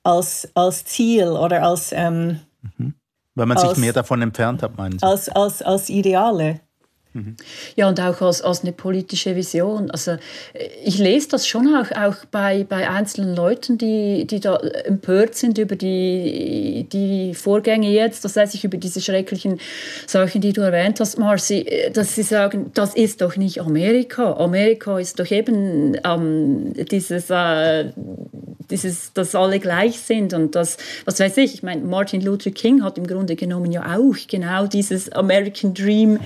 als, 0.03 0.49
als 0.55 0.85
Ziel 0.85 1.27
oder 1.27 1.63
als... 1.63 1.91
Ähm, 1.93 2.39
mhm. 2.77 2.95
Weil 3.35 3.45
man 3.45 3.57
als, 3.57 3.69
sich 3.69 3.77
mehr 3.77 3.93
davon 3.93 4.21
entfernt 4.21 4.63
hat, 4.63 4.75
meinen 4.75 4.99
Sie? 4.99 5.05
Als, 5.05 5.29
als, 5.29 5.61
als 5.61 5.89
Ideale. 5.89 6.59
Ja, 7.75 7.89
und 7.89 7.99
auch 7.99 8.21
als, 8.21 8.43
als 8.43 8.61
eine 8.61 8.71
politische 8.71 9.35
Vision. 9.35 9.89
Also 9.89 10.17
ich 10.83 10.99
lese 10.99 11.29
das 11.29 11.47
schon 11.47 11.67
auch, 11.73 11.91
auch 11.91 12.25
bei, 12.29 12.63
bei 12.63 12.87
einzelnen 12.87 13.35
Leuten, 13.35 13.79
die, 13.79 14.27
die 14.27 14.39
da 14.39 14.57
empört 14.57 15.33
sind 15.33 15.57
über 15.57 15.75
die, 15.75 16.85
die 16.91 17.33
Vorgänge 17.33 17.89
jetzt, 17.89 18.23
das 18.25 18.35
heißt 18.35 18.53
ich 18.53 18.63
über 18.63 18.77
diese 18.77 19.01
schrecklichen 19.01 19.59
Sachen, 20.05 20.39
die 20.41 20.53
du 20.53 20.61
erwähnt 20.61 20.99
hast, 20.99 21.17
Marci, 21.17 21.65
dass 21.93 22.13
sie 22.13 22.21
sagen, 22.21 22.69
das 22.75 22.93
ist 22.93 23.21
doch 23.21 23.35
nicht 23.37 23.59
Amerika. 23.59 24.33
Amerika 24.33 24.99
ist 24.99 25.19
doch 25.19 25.31
eben 25.31 25.97
ähm, 26.05 26.73
dieses, 26.91 27.31
äh, 27.31 27.91
dieses, 28.69 29.13
dass 29.13 29.33
alle 29.33 29.59
gleich 29.59 29.99
sind 29.99 30.33
und 30.35 30.53
das, 30.53 30.77
was 31.05 31.19
weiß 31.19 31.37
ich, 31.37 31.55
ich 31.55 31.63
meine, 31.63 31.81
Martin 31.81 32.21
Luther 32.21 32.51
King 32.51 32.83
hat 32.83 32.99
im 32.99 33.07
Grunde 33.07 33.35
genommen 33.35 33.71
ja 33.71 33.97
auch 33.97 34.15
genau 34.27 34.67
dieses 34.67 35.11
American 35.11 35.73
Dream 35.73 36.19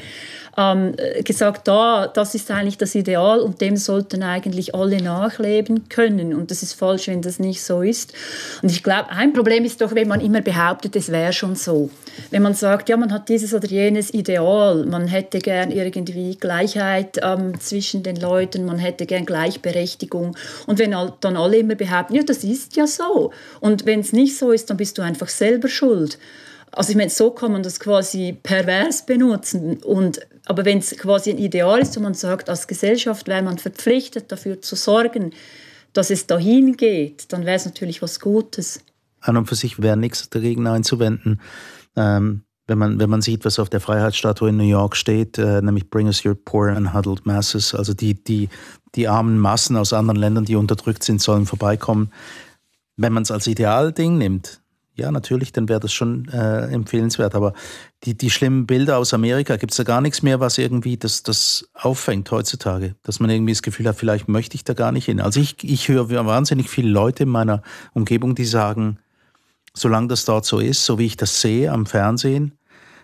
ähm, 0.58 0.96
gesagt, 1.24 1.68
da, 1.68 2.08
das 2.08 2.36
ist 2.36 2.52
eigentlich 2.52 2.78
das 2.78 2.94
Ideal 2.96 3.39
und 3.39 3.62
dem 3.62 3.76
sollten 3.76 4.22
eigentlich 4.24 4.76
alle 4.76 5.02
nachleben 5.02 5.89
können. 5.89 6.34
Und 6.34 6.52
das 6.52 6.62
ist 6.62 6.74
falsch, 6.74 7.08
wenn 7.08 7.22
das 7.22 7.39
nicht 7.39 7.63
so 7.63 7.82
ist. 7.82 8.13
Und 8.62 8.70
ich 8.72 8.84
glaube, 8.84 9.10
ein 9.10 9.34
Problem 9.34 9.66
ist 9.66 9.82
doch, 9.82 9.96
wenn 9.96 10.08
man 10.08 10.22
immer 10.22 10.42
behauptet, 10.42 10.96
es 10.96 11.12
wäre 11.12 11.34
schon 11.34 11.56
so. 11.56 11.89
Wenn 12.30 12.44
man 12.44 12.54
sagt, 12.54 12.89
ja, 12.89 12.98
man 12.98 13.12
hat 13.12 13.30
dieses 13.30 13.54
oder 13.54 13.68
jenes 13.68 14.13
Ideal, 14.13 14.86
man 14.86 15.08
hätte 15.08 15.39
gern 15.39 15.72
irgendwie 15.72 16.36
Gleichheit 16.36 17.20
ähm, 17.24 17.60
zwischen 17.60 18.04
den 18.04 18.18
Leuten, 18.18 18.66
man 18.66 18.78
hätte 18.78 19.06
gern 19.06 19.26
Gleichberechtigung. 19.26 20.36
Und 20.68 20.80
wenn 20.80 20.92
dann 20.92 21.38
alle 21.38 21.58
immer 21.58 21.76
behaupten, 21.76 22.16
ja, 22.16 22.24
das 22.24 22.44
ist 22.44 22.76
ja 22.76 22.86
so. 22.86 23.32
Und 23.60 23.86
wenn 23.86 24.02
es 24.02 24.13
nicht 24.13 24.38
so 24.38 24.52
ist, 24.52 24.70
dann 24.70 24.78
bist 24.78 24.98
du 24.98 25.02
einfach 25.02 25.30
selber 25.30 25.68
schuld. 25.68 26.20
Also 26.76 26.92
ich 26.92 26.96
meine, 26.96 27.10
so 27.10 27.32
kann 27.32 27.52
man 27.52 27.63
das 27.63 27.80
quasi 27.80 28.38
pervers 28.42 29.06
benutzen. 29.06 29.78
Und, 29.84 30.22
aber 30.45 30.65
wenn 30.65 30.79
es 30.79 30.91
quasi 30.97 31.29
ein 31.29 31.38
Ideal 31.38 31.79
ist 31.79 31.95
und 31.95 32.03
man 32.03 32.13
sagt, 32.13 32.49
als 32.49 32.67
Gesellschaft 32.67 33.27
wäre 33.27 33.41
man 33.41 33.58
verpflichtet, 33.58 34.32
dafür 34.32 34.62
zu 34.62 34.75
sorgen, 34.75 35.32
dass 35.93 36.10
es 36.10 36.27
dahin 36.27 36.75
geht, 36.75 37.32
dann 37.32 37.45
wäre 37.45 37.56
es 37.56 37.65
natürlich 37.65 38.01
was 38.01 38.19
Gutes. 38.19 38.82
An 39.21 39.38
und 39.38 39.47
für 39.47 39.56
sich 39.56 39.82
wäre 39.82 39.95
nichts 39.95 40.29
dagegen 40.29 40.67
einzuwenden. 40.67 41.39
Ähm, 41.95 42.43
wenn, 42.67 42.77
man, 42.77 42.99
wenn 42.99 43.10
man 43.10 43.21
sieht, 43.21 43.45
was 43.45 43.60
auf 43.60 43.69
der 43.69 43.79
Freiheitsstatue 43.79 44.49
in 44.49 44.58
New 44.58 44.63
York 44.63 44.95
steht, 44.95 45.38
äh, 45.38 45.62
nämlich 45.62 45.89
Bring 45.89 46.08
us 46.08 46.25
your 46.25 46.36
poor 46.36 46.69
and 46.69 46.93
huddled 46.93 47.25
masses, 47.25 47.73
also 47.73 47.93
die, 47.93 48.21
die, 48.21 48.49
die 48.95 49.08
armen 49.08 49.38
Massen 49.38 49.77
aus 49.77 49.93
anderen 49.93 50.19
Ländern, 50.19 50.45
die 50.45 50.56
unterdrückt 50.56 51.03
sind, 51.03 51.21
sollen 51.21 51.45
vorbeikommen. 51.45 52.12
Wenn 52.97 53.13
man 53.13 53.23
es 53.23 53.32
als 53.32 53.47
Idealding 53.47 54.17
nimmt, 54.17 54.62
ja, 54.95 55.12
natürlich, 55.12 55.51
dann 55.51 55.69
wäre 55.69 55.79
das 55.79 55.91
schon 55.91 56.27
äh, 56.29 56.67
empfehlenswert. 56.67 57.34
Aber 57.34 57.53
die, 58.03 58.15
die 58.15 58.29
schlimmen 58.29 58.67
Bilder 58.67 58.97
aus 58.97 59.13
Amerika, 59.13 59.56
gibt 59.56 59.71
es 59.71 59.77
da 59.77 59.84
gar 59.84 60.01
nichts 60.01 60.21
mehr, 60.21 60.39
was 60.39 60.58
irgendwie 60.58 60.97
das, 60.97 61.23
das 61.23 61.67
auffängt 61.73 62.29
heutzutage? 62.32 62.95
Dass 63.03 63.19
man 63.19 63.29
irgendwie 63.29 63.53
das 63.53 63.63
Gefühl 63.63 63.88
hat, 63.88 63.95
vielleicht 63.95 64.27
möchte 64.27 64.56
ich 64.56 64.63
da 64.63 64.73
gar 64.73 64.91
nicht 64.91 65.06
hin. 65.06 65.19
Also 65.19 65.39
ich, 65.39 65.63
ich 65.63 65.88
höre 65.88 66.10
wahnsinnig 66.10 66.69
viele 66.69 66.89
Leute 66.89 67.23
in 67.23 67.29
meiner 67.29 67.63
Umgebung, 67.93 68.36
die 68.36 68.45
sagen, 68.45 68.99
solange 69.73 70.10
das 70.10 70.25
dort 70.25 70.45
so 70.45 70.60
ist, 70.60 70.86
so 70.86 70.99
wie 70.99 71.08
ich 71.08 71.17
das 71.17 71.41
sehe 71.41 71.71
am 71.71 71.88
Fernsehen, 71.88 72.58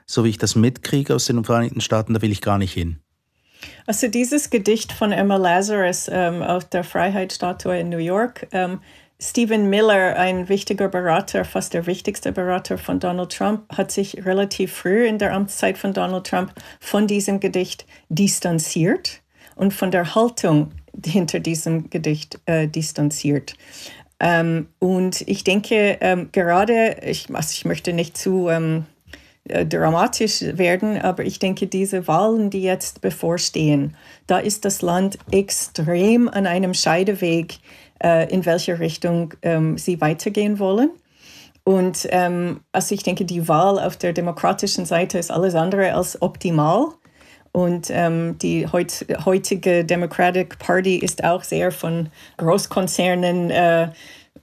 so 0.05 0.23
wie 0.23 0.29
ich 0.29 0.37
das 0.37 0.55
mitkriege 0.55 1.15
aus 1.15 1.25
den 1.25 1.43
Vereinigten 1.43 1.81
Staaten, 1.81 2.13
da 2.13 2.21
will 2.21 2.31
ich 2.31 2.41
gar 2.41 2.59
nicht 2.59 2.73
hin. 2.73 2.99
Also 3.85 4.07
dieses 4.07 4.49
Gedicht 4.49 4.91
von 4.91 5.11
Emma 5.11 5.35
Lazarus 5.35 6.09
ähm, 6.11 6.41
auf 6.41 6.65
der 6.69 6.83
Freiheitsstatue 6.83 7.79
in 7.79 7.89
New 7.89 7.97
York, 7.97 8.47
ähm, 8.51 8.79
Stephen 9.21 9.69
Miller, 9.69 10.15
ein 10.15 10.47
wichtiger 10.47 10.87
Berater, 10.87 11.43
fast 11.43 11.73
der 11.73 11.85
wichtigste 11.85 12.31
Berater 12.31 12.77
von 12.77 13.01
Donald 13.01 13.33
Trump, 13.33 13.63
hat 13.75 13.91
sich 13.91 14.25
relativ 14.25 14.71
früh 14.71 15.05
in 15.05 15.17
der 15.17 15.33
Amtszeit 15.33 15.77
von 15.77 15.91
Donald 15.91 16.25
Trump 16.25 16.53
von 16.79 17.05
diesem 17.05 17.41
Gedicht 17.41 17.85
distanziert 18.07 19.21
und 19.57 19.73
von 19.73 19.91
der 19.91 20.15
Haltung 20.15 20.71
hinter 21.05 21.41
diesem 21.41 21.89
Gedicht 21.89 22.39
äh, 22.45 22.69
distanziert. 22.69 23.55
Ähm, 24.21 24.67
und 24.79 25.21
ich 25.27 25.43
denke, 25.43 25.97
ähm, 25.99 26.29
gerade, 26.31 26.97
ich, 27.05 27.27
also 27.33 27.51
ich 27.51 27.65
möchte 27.65 27.91
nicht 27.91 28.17
zu 28.17 28.47
ähm, 28.47 28.85
äh, 29.49 29.65
dramatisch 29.65 30.41
werden, 30.41 31.01
aber 31.01 31.25
ich 31.25 31.39
denke, 31.39 31.67
diese 31.67 32.07
Wahlen, 32.07 32.49
die 32.49 32.61
jetzt 32.61 33.01
bevorstehen, 33.01 33.97
da 34.27 34.39
ist 34.39 34.63
das 34.63 34.81
Land 34.81 35.17
extrem 35.31 36.29
an 36.29 36.45
einem 36.45 36.73
Scheideweg 36.73 37.59
in 38.01 38.45
welche 38.45 38.79
Richtung 38.79 39.33
ähm, 39.41 39.77
sie 39.77 39.99
weitergehen 39.99 40.59
wollen. 40.59 40.91
Und 41.63 42.07
ähm, 42.09 42.61
also 42.71 42.95
ich 42.95 43.03
denke, 43.03 43.25
die 43.25 43.47
Wahl 43.47 43.79
auf 43.79 43.97
der 43.97 44.13
demokratischen 44.13 44.85
Seite 44.85 45.19
ist 45.19 45.31
alles 45.31 45.53
andere 45.53 45.93
als 45.93 46.21
optimal. 46.21 46.87
Und 47.51 47.89
ähm, 47.91 48.37
die 48.39 48.67
heut, 48.67 49.05
heutige 49.25 49.83
Democratic 49.83 50.59
Party 50.59 50.97
ist 50.97 51.23
auch 51.23 51.43
sehr 51.43 51.71
von 51.71 52.09
Großkonzernen 52.37 53.49
äh, 53.49 53.89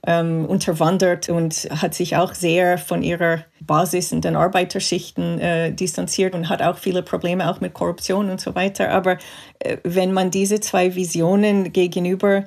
ähm, 0.05 0.45
unterwandert 0.45 1.29
und 1.29 1.67
hat 1.69 1.93
sich 1.93 2.15
auch 2.15 2.33
sehr 2.33 2.77
von 2.77 3.03
ihrer 3.03 3.43
Basis 3.61 4.11
in 4.11 4.21
den 4.21 4.35
Arbeiterschichten 4.35 5.39
äh, 5.39 5.71
distanziert 5.73 6.35
und 6.35 6.49
hat 6.49 6.61
auch 6.61 6.77
viele 6.77 7.01
Probleme 7.01 7.49
auch 7.49 7.59
mit 7.59 7.73
Korruption 7.73 8.29
und 8.29 8.39
so 8.39 8.55
weiter. 8.55 8.91
Aber 8.91 9.17
äh, 9.59 9.77
wenn 9.83 10.13
man 10.13 10.31
diese 10.31 10.59
zwei 10.59 10.95
Visionen 10.95 11.73
gegenüber 11.73 12.45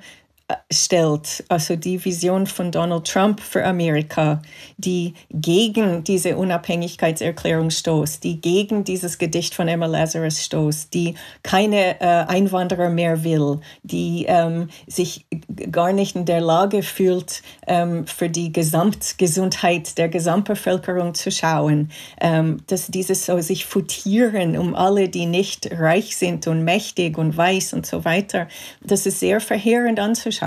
stellt, 0.73 1.45
also 1.49 1.77
die 1.77 2.03
Vision 2.05 2.47
von 2.47 2.71
Donald 2.71 3.07
Trump 3.07 3.41
für 3.41 3.65
Amerika, 3.65 4.41
die 4.79 5.15
gegen 5.31 6.05
diese 6.05 6.37
Unabhängigkeitserklärung 6.37 7.71
stoßt, 7.71 8.25
die 8.25 8.41
gegen 8.41 8.85
dieses 8.85 9.19
Gedicht 9.19 9.55
von 9.55 9.69
Emma 9.69 9.87
Lazarus 9.87 10.43
stoßt, 10.43 10.93
die 10.95 11.15
keine 11.43 12.01
äh, 12.01 12.05
Einwanderer 12.05 12.89
mehr 12.89 13.25
will, 13.25 13.61
die 13.83 14.25
ähm, 14.29 14.69
sich 14.87 15.27
gar 15.71 15.93
nicht 15.93 16.17
in 16.17 16.25
der 16.25 16.41
Lage 16.41 16.83
fühlt, 16.83 17.43
ähm, 17.67 18.07
für 18.07 18.29
die 18.29 18.53
Gesamtgesundheit 18.53 19.99
der 19.99 20.09
Gesamtbevölkerung 20.09 21.15
zu 21.15 21.31
schauen, 21.31 21.91
ähm, 22.21 22.63
dass 22.67 22.89
dieses 22.89 23.27
so 23.27 23.41
sich 23.41 23.67
futieren 23.67 24.57
um 24.57 24.75
alle, 24.75 25.09
die 25.09 25.27
nicht 25.27 25.71
reich 25.73 26.17
sind 26.17 26.47
und 26.47 26.65
mächtig 26.65 27.19
und 27.19 27.37
weiß 27.37 27.73
und 27.75 27.87
so 27.87 28.05
weiter, 28.05 28.49
das 28.83 29.07
ist 29.07 29.21
sehr 29.21 29.41
verheerend 29.41 30.01
anzuschauen. 30.01 30.40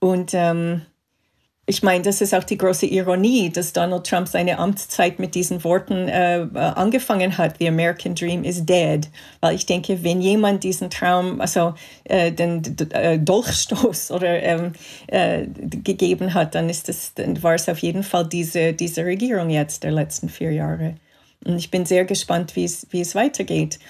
Und 0.00 0.34
ähm, 0.34 0.82
ich 1.68 1.82
meine, 1.82 2.04
das 2.04 2.20
ist 2.20 2.32
auch 2.32 2.44
die 2.44 2.58
große 2.58 2.86
Ironie, 2.86 3.50
dass 3.50 3.72
Donald 3.72 4.06
Trump 4.06 4.28
seine 4.28 4.60
Amtszeit 4.60 5.18
mit 5.18 5.34
diesen 5.34 5.64
Worten 5.64 6.06
äh, 6.06 6.42
äh, 6.42 6.58
angefangen 6.58 7.36
hat, 7.36 7.56
The 7.58 7.66
American 7.66 8.14
Dream 8.14 8.44
is 8.44 8.64
dead. 8.64 9.08
Weil 9.40 9.56
ich 9.56 9.66
denke, 9.66 10.04
wenn 10.04 10.20
jemand 10.20 10.62
diesen 10.62 10.90
Traum, 10.90 11.40
also 11.40 11.74
äh, 12.04 12.30
den 12.30 12.62
äh, 12.92 13.18
Dolchstoß 13.18 14.10
oder 14.12 14.40
ähm, 14.44 14.74
äh, 15.08 15.46
gegeben 15.48 16.34
hat, 16.34 16.54
dann, 16.54 16.68
ist 16.68 16.88
das, 16.88 17.14
dann 17.14 17.42
war 17.42 17.54
es 17.54 17.68
auf 17.68 17.78
jeden 17.78 18.04
Fall 18.04 18.28
diese, 18.28 18.72
diese 18.72 19.04
Regierung 19.04 19.50
jetzt 19.50 19.82
der 19.82 19.90
letzten 19.90 20.28
vier 20.28 20.52
Jahre. 20.52 20.94
Und 21.44 21.58
ich 21.58 21.72
bin 21.72 21.84
sehr 21.84 22.04
gespannt, 22.04 22.54
wie 22.54 22.64
es, 22.64 22.86
wie 22.90 23.00
es 23.00 23.16
weitergeht. 23.16 23.80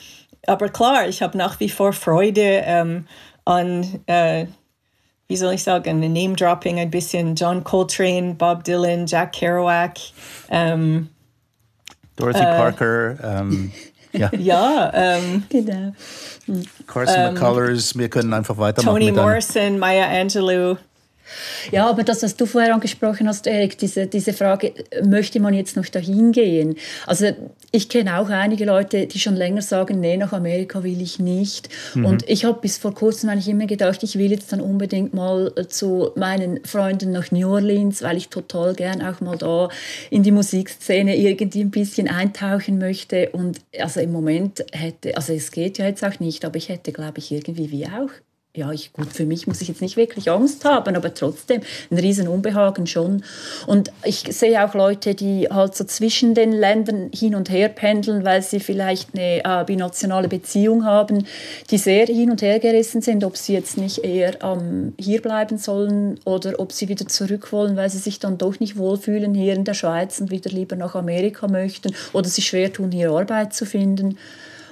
Aber 0.47 0.71
klar, 0.71 1.09
ich 1.09 1.21
habe 1.21 1.37
nach 1.37 1.61
wie 1.61 1.69
vor 1.69 1.93
Freude 1.93 2.63
ähm, 2.65 3.07
an 3.45 4.01
äh, 4.07 4.47
wie 5.29 5.37
soll 5.37 5.55
ich 5.55 5.62
sagen, 5.62 6.01
Name-Dropping 6.01 6.79
ein 6.79 6.91
bisschen 6.91 7.35
John 7.35 7.65
Coltrane, 7.65 8.35
Bob 8.35 8.65
Dylan, 8.65 9.07
Jack 9.07 9.33
Kerouac. 9.33 9.99
Ähm, 10.51 11.09
Dorothy 12.17 12.41
äh, 12.41 12.57
Parker. 12.57 13.17
Ähm, 13.23 13.73
ja, 14.12 14.31
ja 14.39 14.91
ähm, 14.95 15.45
genau. 15.49 15.93
Carson 16.87 17.29
um, 17.29 17.35
McCullers, 17.35 17.97
wir 17.99 18.09
können 18.09 18.33
einfach 18.33 18.57
weitermachen. 18.57 19.01
Toni 19.01 19.12
Morrison, 19.12 19.79
Maya 19.79 20.07
Angelou. 20.07 20.77
Ja, 21.73 21.89
aber 21.89 22.03
das, 22.05 22.23
was 22.23 22.37
du 22.37 22.47
vorher 22.47 22.75
angesprochen 22.75 23.29
hast, 23.29 23.47
Erik, 23.47 23.79
diese, 23.79 24.07
diese 24.07 24.33
Frage, 24.33 24.73
möchte 25.05 25.41
man 25.41 25.55
jetzt 25.55 25.77
noch 25.77 25.87
dahin 25.87 26.33
gehen? 26.33 26.77
Also 27.07 27.27
ich 27.73 27.89
kenne 27.89 28.19
auch 28.19 28.29
einige 28.29 28.65
Leute, 28.65 29.07
die 29.07 29.19
schon 29.19 29.37
länger 29.37 29.62
sagen, 29.62 30.01
nee, 30.01 30.17
nach 30.17 30.33
Amerika 30.33 30.83
will 30.83 31.01
ich 31.01 31.19
nicht. 31.19 31.69
Mhm. 31.95 32.05
Und 32.05 32.29
ich 32.29 32.45
habe 32.45 32.61
bis 32.61 32.79
vor 32.79 32.95
kurzem 32.95 33.29
eigentlich 33.29 33.49
immer 33.49 33.67
gedacht, 33.67 34.03
ich 34.03 34.19
will 34.19 34.31
jetzt 34.31 34.53
dann 34.53 34.61
unbedingt 34.61 35.15
mal 35.15 35.53
äh, 35.57 35.67
zu 35.67 36.11
meinen 36.17 36.65
Freunden 36.65 37.12
nach 37.12 37.31
New 37.31 37.49
Orleans, 37.49 38.03
weil 38.03 38.17
ich 38.17 38.29
total 38.29 38.75
gern 38.75 39.03
auch 39.03 39.21
mal 39.21 39.37
da 39.37 39.69
in 40.11 40.23
die 40.23 40.33
Musikszene 40.33 41.17
irgendwie 41.17 41.61
ein 41.61 41.71
bisschen 41.71 42.09
eintauchen 42.09 42.79
möchte. 42.79 43.31
Und 43.31 43.61
also 43.79 44.01
im 44.01 44.12
Moment 44.12 44.65
hätte, 44.73 45.17
also 45.17 45.33
es 45.33 45.51
geht 45.51 45.79
ja 45.79 45.87
jetzt 45.87 46.05
auch 46.05 46.21
nicht, 46.21 46.45
aber 46.45 46.57
ich 46.57 46.69
hätte, 46.69 46.93
glaube 46.93 47.19
ich, 47.19 47.33
irgendwie 47.33 47.71
wie 47.71 47.87
auch 47.87 48.11
ja, 48.57 48.73
ich, 48.73 48.92
gut, 48.92 49.12
für 49.12 49.27
mich 49.27 49.47
muss 49.47 49.61
ich 49.61 49.69
jetzt 49.69 49.83
nicht 49.83 49.97
wirklich 49.97 50.31
Angst 50.31 50.64
haben, 50.64 50.97
aber 50.97 51.12
trotzdem 51.12 51.61
ein 51.90 51.99
riesen 51.99 52.27
Unbehagen 52.27 52.87
schon. 52.87 53.23
Und 53.66 53.92
ich 54.05 54.25
sehe 54.31 54.64
auch 54.64 54.75
Leute, 54.75 55.14
die 55.14 55.49
halt 55.51 55.77
so 55.77 55.85
zwischen 55.85 56.35
den 56.35 56.53
Ländern 56.53 57.11
hin 57.14 57.35
und 57.35 57.51
her 57.51 57.69
pendeln, 57.69 58.25
weil 58.25 58.42
sie 58.42 58.61
vielleicht 58.61 59.11
eine 59.14 59.45
äh, 59.45 59.64
binationale 59.64 60.29
Beziehung 60.29 60.85
haben, 60.85 61.27
die 61.71 61.79
sehr 61.79 62.07
hin 62.07 62.31
und 62.31 62.40
her 62.40 62.59
gerissen 62.59 63.03
sind, 63.03 63.25
ob 63.25 63.37
sie 63.37 63.53
jetzt 63.53 63.77
nicht 63.77 63.99
eher 63.99 64.42
ähm, 64.42 64.95
hier 64.99 65.21
bleiben 65.21 65.59
sollen 65.59 66.19
oder 66.25 66.59
ob 66.59 66.73
sie 66.73 66.88
wieder 66.88 67.07
zurück 67.07 67.53
wollen, 67.53 67.77
weil 67.77 67.90
sie 67.90 67.99
sich 67.99 68.19
dann 68.19 68.38
doch 68.38 68.59
nicht 68.59 68.79
wohlfühlen 68.79 69.35
hier 69.35 69.55
in 69.55 69.64
der 69.64 69.75
Schweiz 69.75 70.19
und 70.21 70.31
wieder 70.31 70.51
lieber 70.51 70.77
nach 70.77 70.95
Amerika 70.95 71.47
möchten 71.47 71.95
oder 72.14 72.29
sich 72.29 72.47
schwer 72.47 72.73
tun, 72.73 72.90
hier 72.90 73.11
Arbeit 73.11 73.53
zu 73.53 73.66
finden. 73.66 74.16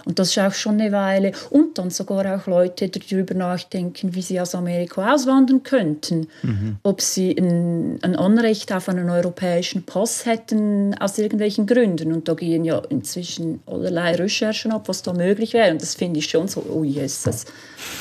Und 0.05 0.19
das 0.19 0.31
ist 0.31 0.39
auch 0.39 0.53
schon 0.53 0.81
eine 0.81 0.93
Weile. 0.93 1.33
Und 1.51 1.79
dann 1.79 1.91
sogar 1.91 2.37
auch 2.37 2.47
Leute 2.47 2.89
darüber 2.89 3.35
nachdenken, 3.35 4.15
wie 4.15 4.23
sie 4.23 4.41
aus 4.41 4.55
Amerika 4.55 5.15
auswandern 5.15 5.63
könnten. 5.63 6.29
Mhm. 6.43 6.77
Ob 6.83 7.01
sie 7.01 7.37
ein, 7.37 7.99
ein 8.03 8.17
Anrecht 8.17 8.73
auf 8.73 8.89
einen 8.89 9.09
europäischen 9.09 9.85
Pass 9.85 10.27
hätten, 10.27 10.95
aus 10.99 11.19
irgendwelchen 11.19 11.67
Gründen. 11.67 12.13
Und 12.13 12.29
da 12.29 12.35
gehen 12.35 12.65
ja 12.65 12.79
inzwischen 12.89 13.61
allerlei 13.67 14.15
Recherchen 14.15 14.73
ab, 14.73 14.89
was 14.89 15.03
da 15.03 15.13
möglich 15.13 15.55
wäre. 15.55 15.73
Und 15.73 15.83
das 15.83 15.95
finde 15.95 16.19
ich 16.19 16.27
schon 16.27 16.49
so, 16.49 16.65
oh 16.71 16.85
Jesus. 16.85 17.47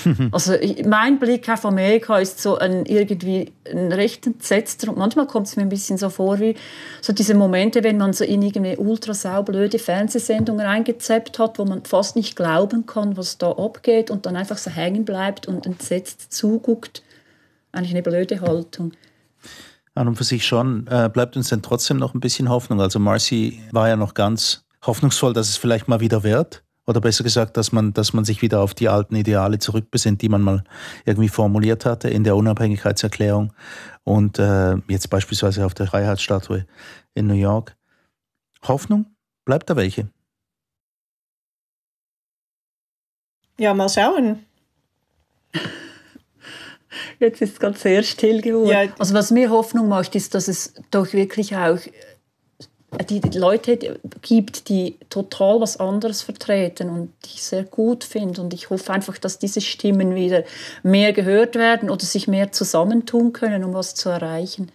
also 0.32 0.54
ich, 0.54 0.86
mein 0.86 1.20
Blick 1.20 1.48
auf 1.50 1.66
Amerika 1.66 2.20
ist 2.20 2.42
so 2.42 2.58
ein 2.58 2.86
irgendwie 2.86 3.52
ein 3.72 3.92
recht 3.92 4.28
entsetzter. 4.28 4.90
Und 4.90 4.98
manchmal 4.98 5.28
kommt 5.28 5.48
es 5.48 5.56
mir 5.56 5.64
ein 5.64 5.70
bisschen 5.70 5.98
so 5.98 6.10
vor, 6.10 6.40
wie 6.40 6.56
so 7.02 7.14
diese 7.14 7.34
Momente, 7.34 7.84
wenn 7.84 7.98
man 7.98 8.14
so 8.14 8.24
in 8.24 8.42
irgendeine 8.42 8.78
ultra 8.78 9.14
saublöde 9.14 9.80
Fernsehsendung 9.80 10.60
reingezappt 10.60 11.40
hat, 11.40 11.60
wo 11.60 11.66
man 11.66 11.86
fast 11.94 12.16
nicht 12.16 12.36
glauben 12.36 12.88
kann, 12.88 13.18
was 13.18 13.38
da 13.38 13.52
abgeht 13.52 14.10
und 14.10 14.26
dann 14.26 14.36
einfach 14.36 14.58
so 14.58 14.72
hängen 14.72 15.06
bleibt 15.06 15.48
und 15.48 15.68
entsetzt 15.68 16.34
zuguckt. 16.34 17.04
Eigentlich 17.72 17.92
eine 17.92 18.02
blöde 18.02 18.42
Haltung. 18.42 18.94
An 19.94 20.08
und 20.08 20.16
für 20.16 20.24
sich 20.24 20.44
schon. 20.44 20.88
Äh, 20.88 21.12
bleibt 21.14 21.38
uns 21.38 21.50
denn 21.50 21.62
trotzdem 21.62 21.98
noch 21.98 22.16
ein 22.16 22.20
bisschen 22.20 22.50
Hoffnung? 22.50 22.82
Also 22.82 22.98
Marcy 22.98 23.62
war 23.72 23.90
ja 23.90 23.96
noch 23.96 24.16
ganz 24.16 24.66
hoffnungsvoll, 24.84 25.34
dass 25.34 25.50
es 25.50 25.58
vielleicht 25.58 25.88
mal 25.88 26.00
wieder 26.00 26.24
wird. 26.24 26.64
Oder 26.88 27.00
besser 27.00 27.24
gesagt, 27.24 27.58
dass 27.58 27.72
man, 27.72 27.94
dass 27.94 28.12
man 28.12 28.26
sich 28.26 28.42
wieder 28.42 28.62
auf 28.62 28.74
die 28.74 28.90
alten 28.90 29.16
Ideale 29.16 29.60
zurückbesinnt, 29.60 30.24
die 30.24 30.30
man 30.30 30.42
mal 30.42 30.64
irgendwie 31.06 31.30
formuliert 31.30 31.86
hatte 31.86 32.10
in 32.10 32.24
der 32.24 32.36
Unabhängigkeitserklärung 32.36 33.54
und 34.04 34.40
äh, 34.40 34.78
jetzt 34.88 35.12
beispielsweise 35.12 35.64
auf 35.64 35.76
der 35.76 35.86
Freiheitsstatue 35.86 36.66
in 37.14 37.28
New 37.28 37.36
York. 37.36 37.78
Hoffnung? 38.64 39.06
Bleibt 39.46 39.70
da 39.70 39.76
welche? 39.76 40.10
Ja, 43.58 43.74
mal 43.74 43.90
schauen. 43.90 44.46
Jetzt 47.20 47.42
ist 47.42 47.54
es 47.54 47.60
gerade 47.60 47.78
sehr 47.78 48.04
still 48.04 48.42
geworden. 48.42 48.70
Ja. 48.70 48.84
Also 49.00 49.14
was 49.14 49.32
mir 49.32 49.50
Hoffnung 49.50 49.88
macht, 49.88 50.16
ist, 50.16 50.36
dass 50.36 50.48
es 50.48 50.74
doch 50.92 51.14
wirklich 51.14 51.56
auch 51.56 51.80
äh, 52.98 53.04
die 53.06 53.22
Leute 53.38 54.00
gibt, 54.22 54.70
die 54.70 54.98
total 55.10 55.62
was 55.62 55.78
anderes 55.80 56.22
vertreten 56.22 56.90
und 56.90 57.14
die 57.26 57.36
ich 57.36 57.44
sehr 57.44 57.64
gut 57.64 58.04
finde. 58.04 58.42
Und 58.42 58.54
ich 58.54 58.70
hoffe 58.70 58.92
einfach, 58.92 59.18
dass 59.18 59.40
diese 59.40 59.62
Stimmen 59.62 60.16
wieder 60.16 60.44
mehr 60.84 61.14
gehört 61.14 61.56
werden 61.56 61.90
oder 61.90 62.06
sich 62.06 62.28
mehr 62.28 62.52
zusammentun 62.52 63.34
können, 63.34 63.64
um 63.64 63.74
was 63.74 63.96
zu 63.96 64.10
erreichen. 64.10 64.72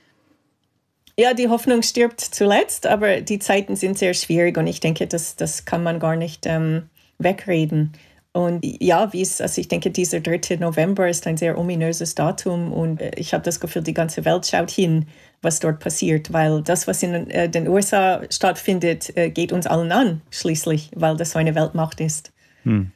Ja, 1.19 1.35
die 1.35 1.49
Hoffnung 1.49 1.83
stirbt 1.83 2.21
zuletzt, 2.21 2.87
aber 2.87 3.21
die 3.21 3.41
Zeiten 3.41 3.75
sind 3.75 3.99
sehr 3.99 4.15
schwierig 4.15 4.57
und 4.57 4.69
ich 4.69 4.79
denke, 4.79 5.09
das, 5.09 5.35
das 5.35 5.65
kann 5.65 5.83
man 5.83 5.99
gar 5.99 6.15
nicht 6.15 6.47
ähm, 6.47 6.89
wegreden. 7.19 7.93
Und 8.33 8.61
ja, 8.63 9.13
wie 9.13 9.23
es, 9.23 9.41
also 9.41 9.61
ich 9.61 9.69
denke, 9.69 9.91
dieser 9.91 10.21
3. 10.21 10.57
November 10.57 11.09
ist 11.09 11.27
ein 11.27 11.37
sehr 11.37 11.59
ominöses 11.59 12.15
Datum 12.15 12.73
und 12.73 13.01
äh, 13.01 13.11
ich 13.17 13.33
habe 13.33 13.43
das 13.43 13.59
Gefühl, 13.59 13.83
die 13.83 13.95
ganze 13.95 14.25
Welt 14.25 14.47
schaut 14.47 14.71
hin, 14.71 15.07
was 15.41 15.61
dort 15.61 15.81
passiert, 15.81 16.33
weil 16.33 16.63
das, 16.63 16.87
was 16.87 17.03
in 17.03 17.31
äh, 17.31 17.49
den 17.49 17.69
USA 17.69 18.21
stattfindet, 18.31 19.17
äh, 19.17 19.31
geht 19.31 19.53
uns 19.53 19.67
allen 19.67 19.93
an, 19.93 20.21
schließlich, 20.31 20.91
weil 20.95 21.17
das 21.17 21.33
so 21.33 21.39
eine 21.39 21.55
Weltmacht 21.55 22.01
ist. 22.01 22.33
Hm. 22.65 22.93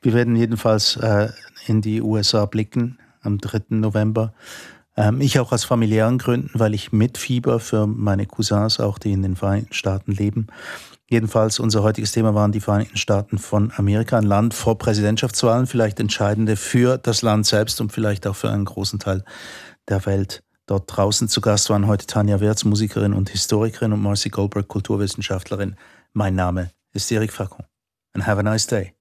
Wir 0.00 0.14
werden 0.14 0.34
jedenfalls 0.36 0.96
äh, 0.96 1.28
in 1.66 1.82
die 1.82 2.00
USA 2.00 2.46
blicken 2.46 2.98
am 3.22 3.38
3. 3.38 3.76
November. 3.76 4.32
Ähm, 4.96 5.20
ich 5.20 5.38
auch 5.38 5.52
aus 5.52 5.64
familiären 5.64 6.18
Gründen, 6.18 6.50
weil 6.54 6.74
ich 6.74 6.92
mitfieber 6.92 7.60
für 7.60 7.86
meine 7.86 8.26
Cousins, 8.26 8.80
auch 8.80 8.98
die 8.98 9.12
in 9.12 9.22
den 9.22 9.36
Vereinigten 9.36 9.74
Staaten 9.74 10.12
leben. 10.12 10.48
Jedenfalls, 11.10 11.58
unser 11.58 11.82
heutiges 11.82 12.12
Thema 12.12 12.34
waren 12.34 12.52
die 12.52 12.60
Vereinigten 12.60 12.98
Staaten 12.98 13.38
von 13.38 13.72
Amerika, 13.76 14.18
ein 14.18 14.24
Land 14.24 14.52
vor 14.52 14.76
Präsidentschaftswahlen, 14.76 15.66
vielleicht 15.66 16.00
entscheidende 16.00 16.56
für 16.56 16.98
das 16.98 17.22
Land 17.22 17.46
selbst 17.46 17.80
und 17.80 17.92
vielleicht 17.92 18.26
auch 18.26 18.36
für 18.36 18.50
einen 18.50 18.66
großen 18.66 18.98
Teil 18.98 19.24
der 19.88 20.04
Welt. 20.04 20.42
Dort 20.66 20.84
draußen 20.94 21.28
zu 21.28 21.40
Gast 21.40 21.70
waren 21.70 21.86
heute 21.86 22.06
Tanja 22.06 22.40
Wirz, 22.40 22.64
Musikerin 22.64 23.14
und 23.14 23.30
Historikerin 23.30 23.94
und 23.94 24.02
Marcy 24.02 24.28
Goldberg, 24.28 24.68
Kulturwissenschaftlerin. 24.68 25.76
Mein 26.12 26.34
Name 26.34 26.70
ist 26.92 27.10
Erik 27.10 27.32
Facon. 27.32 27.64
And 28.12 28.26
have 28.26 28.38
a 28.38 28.42
nice 28.42 28.66
day. 28.66 28.92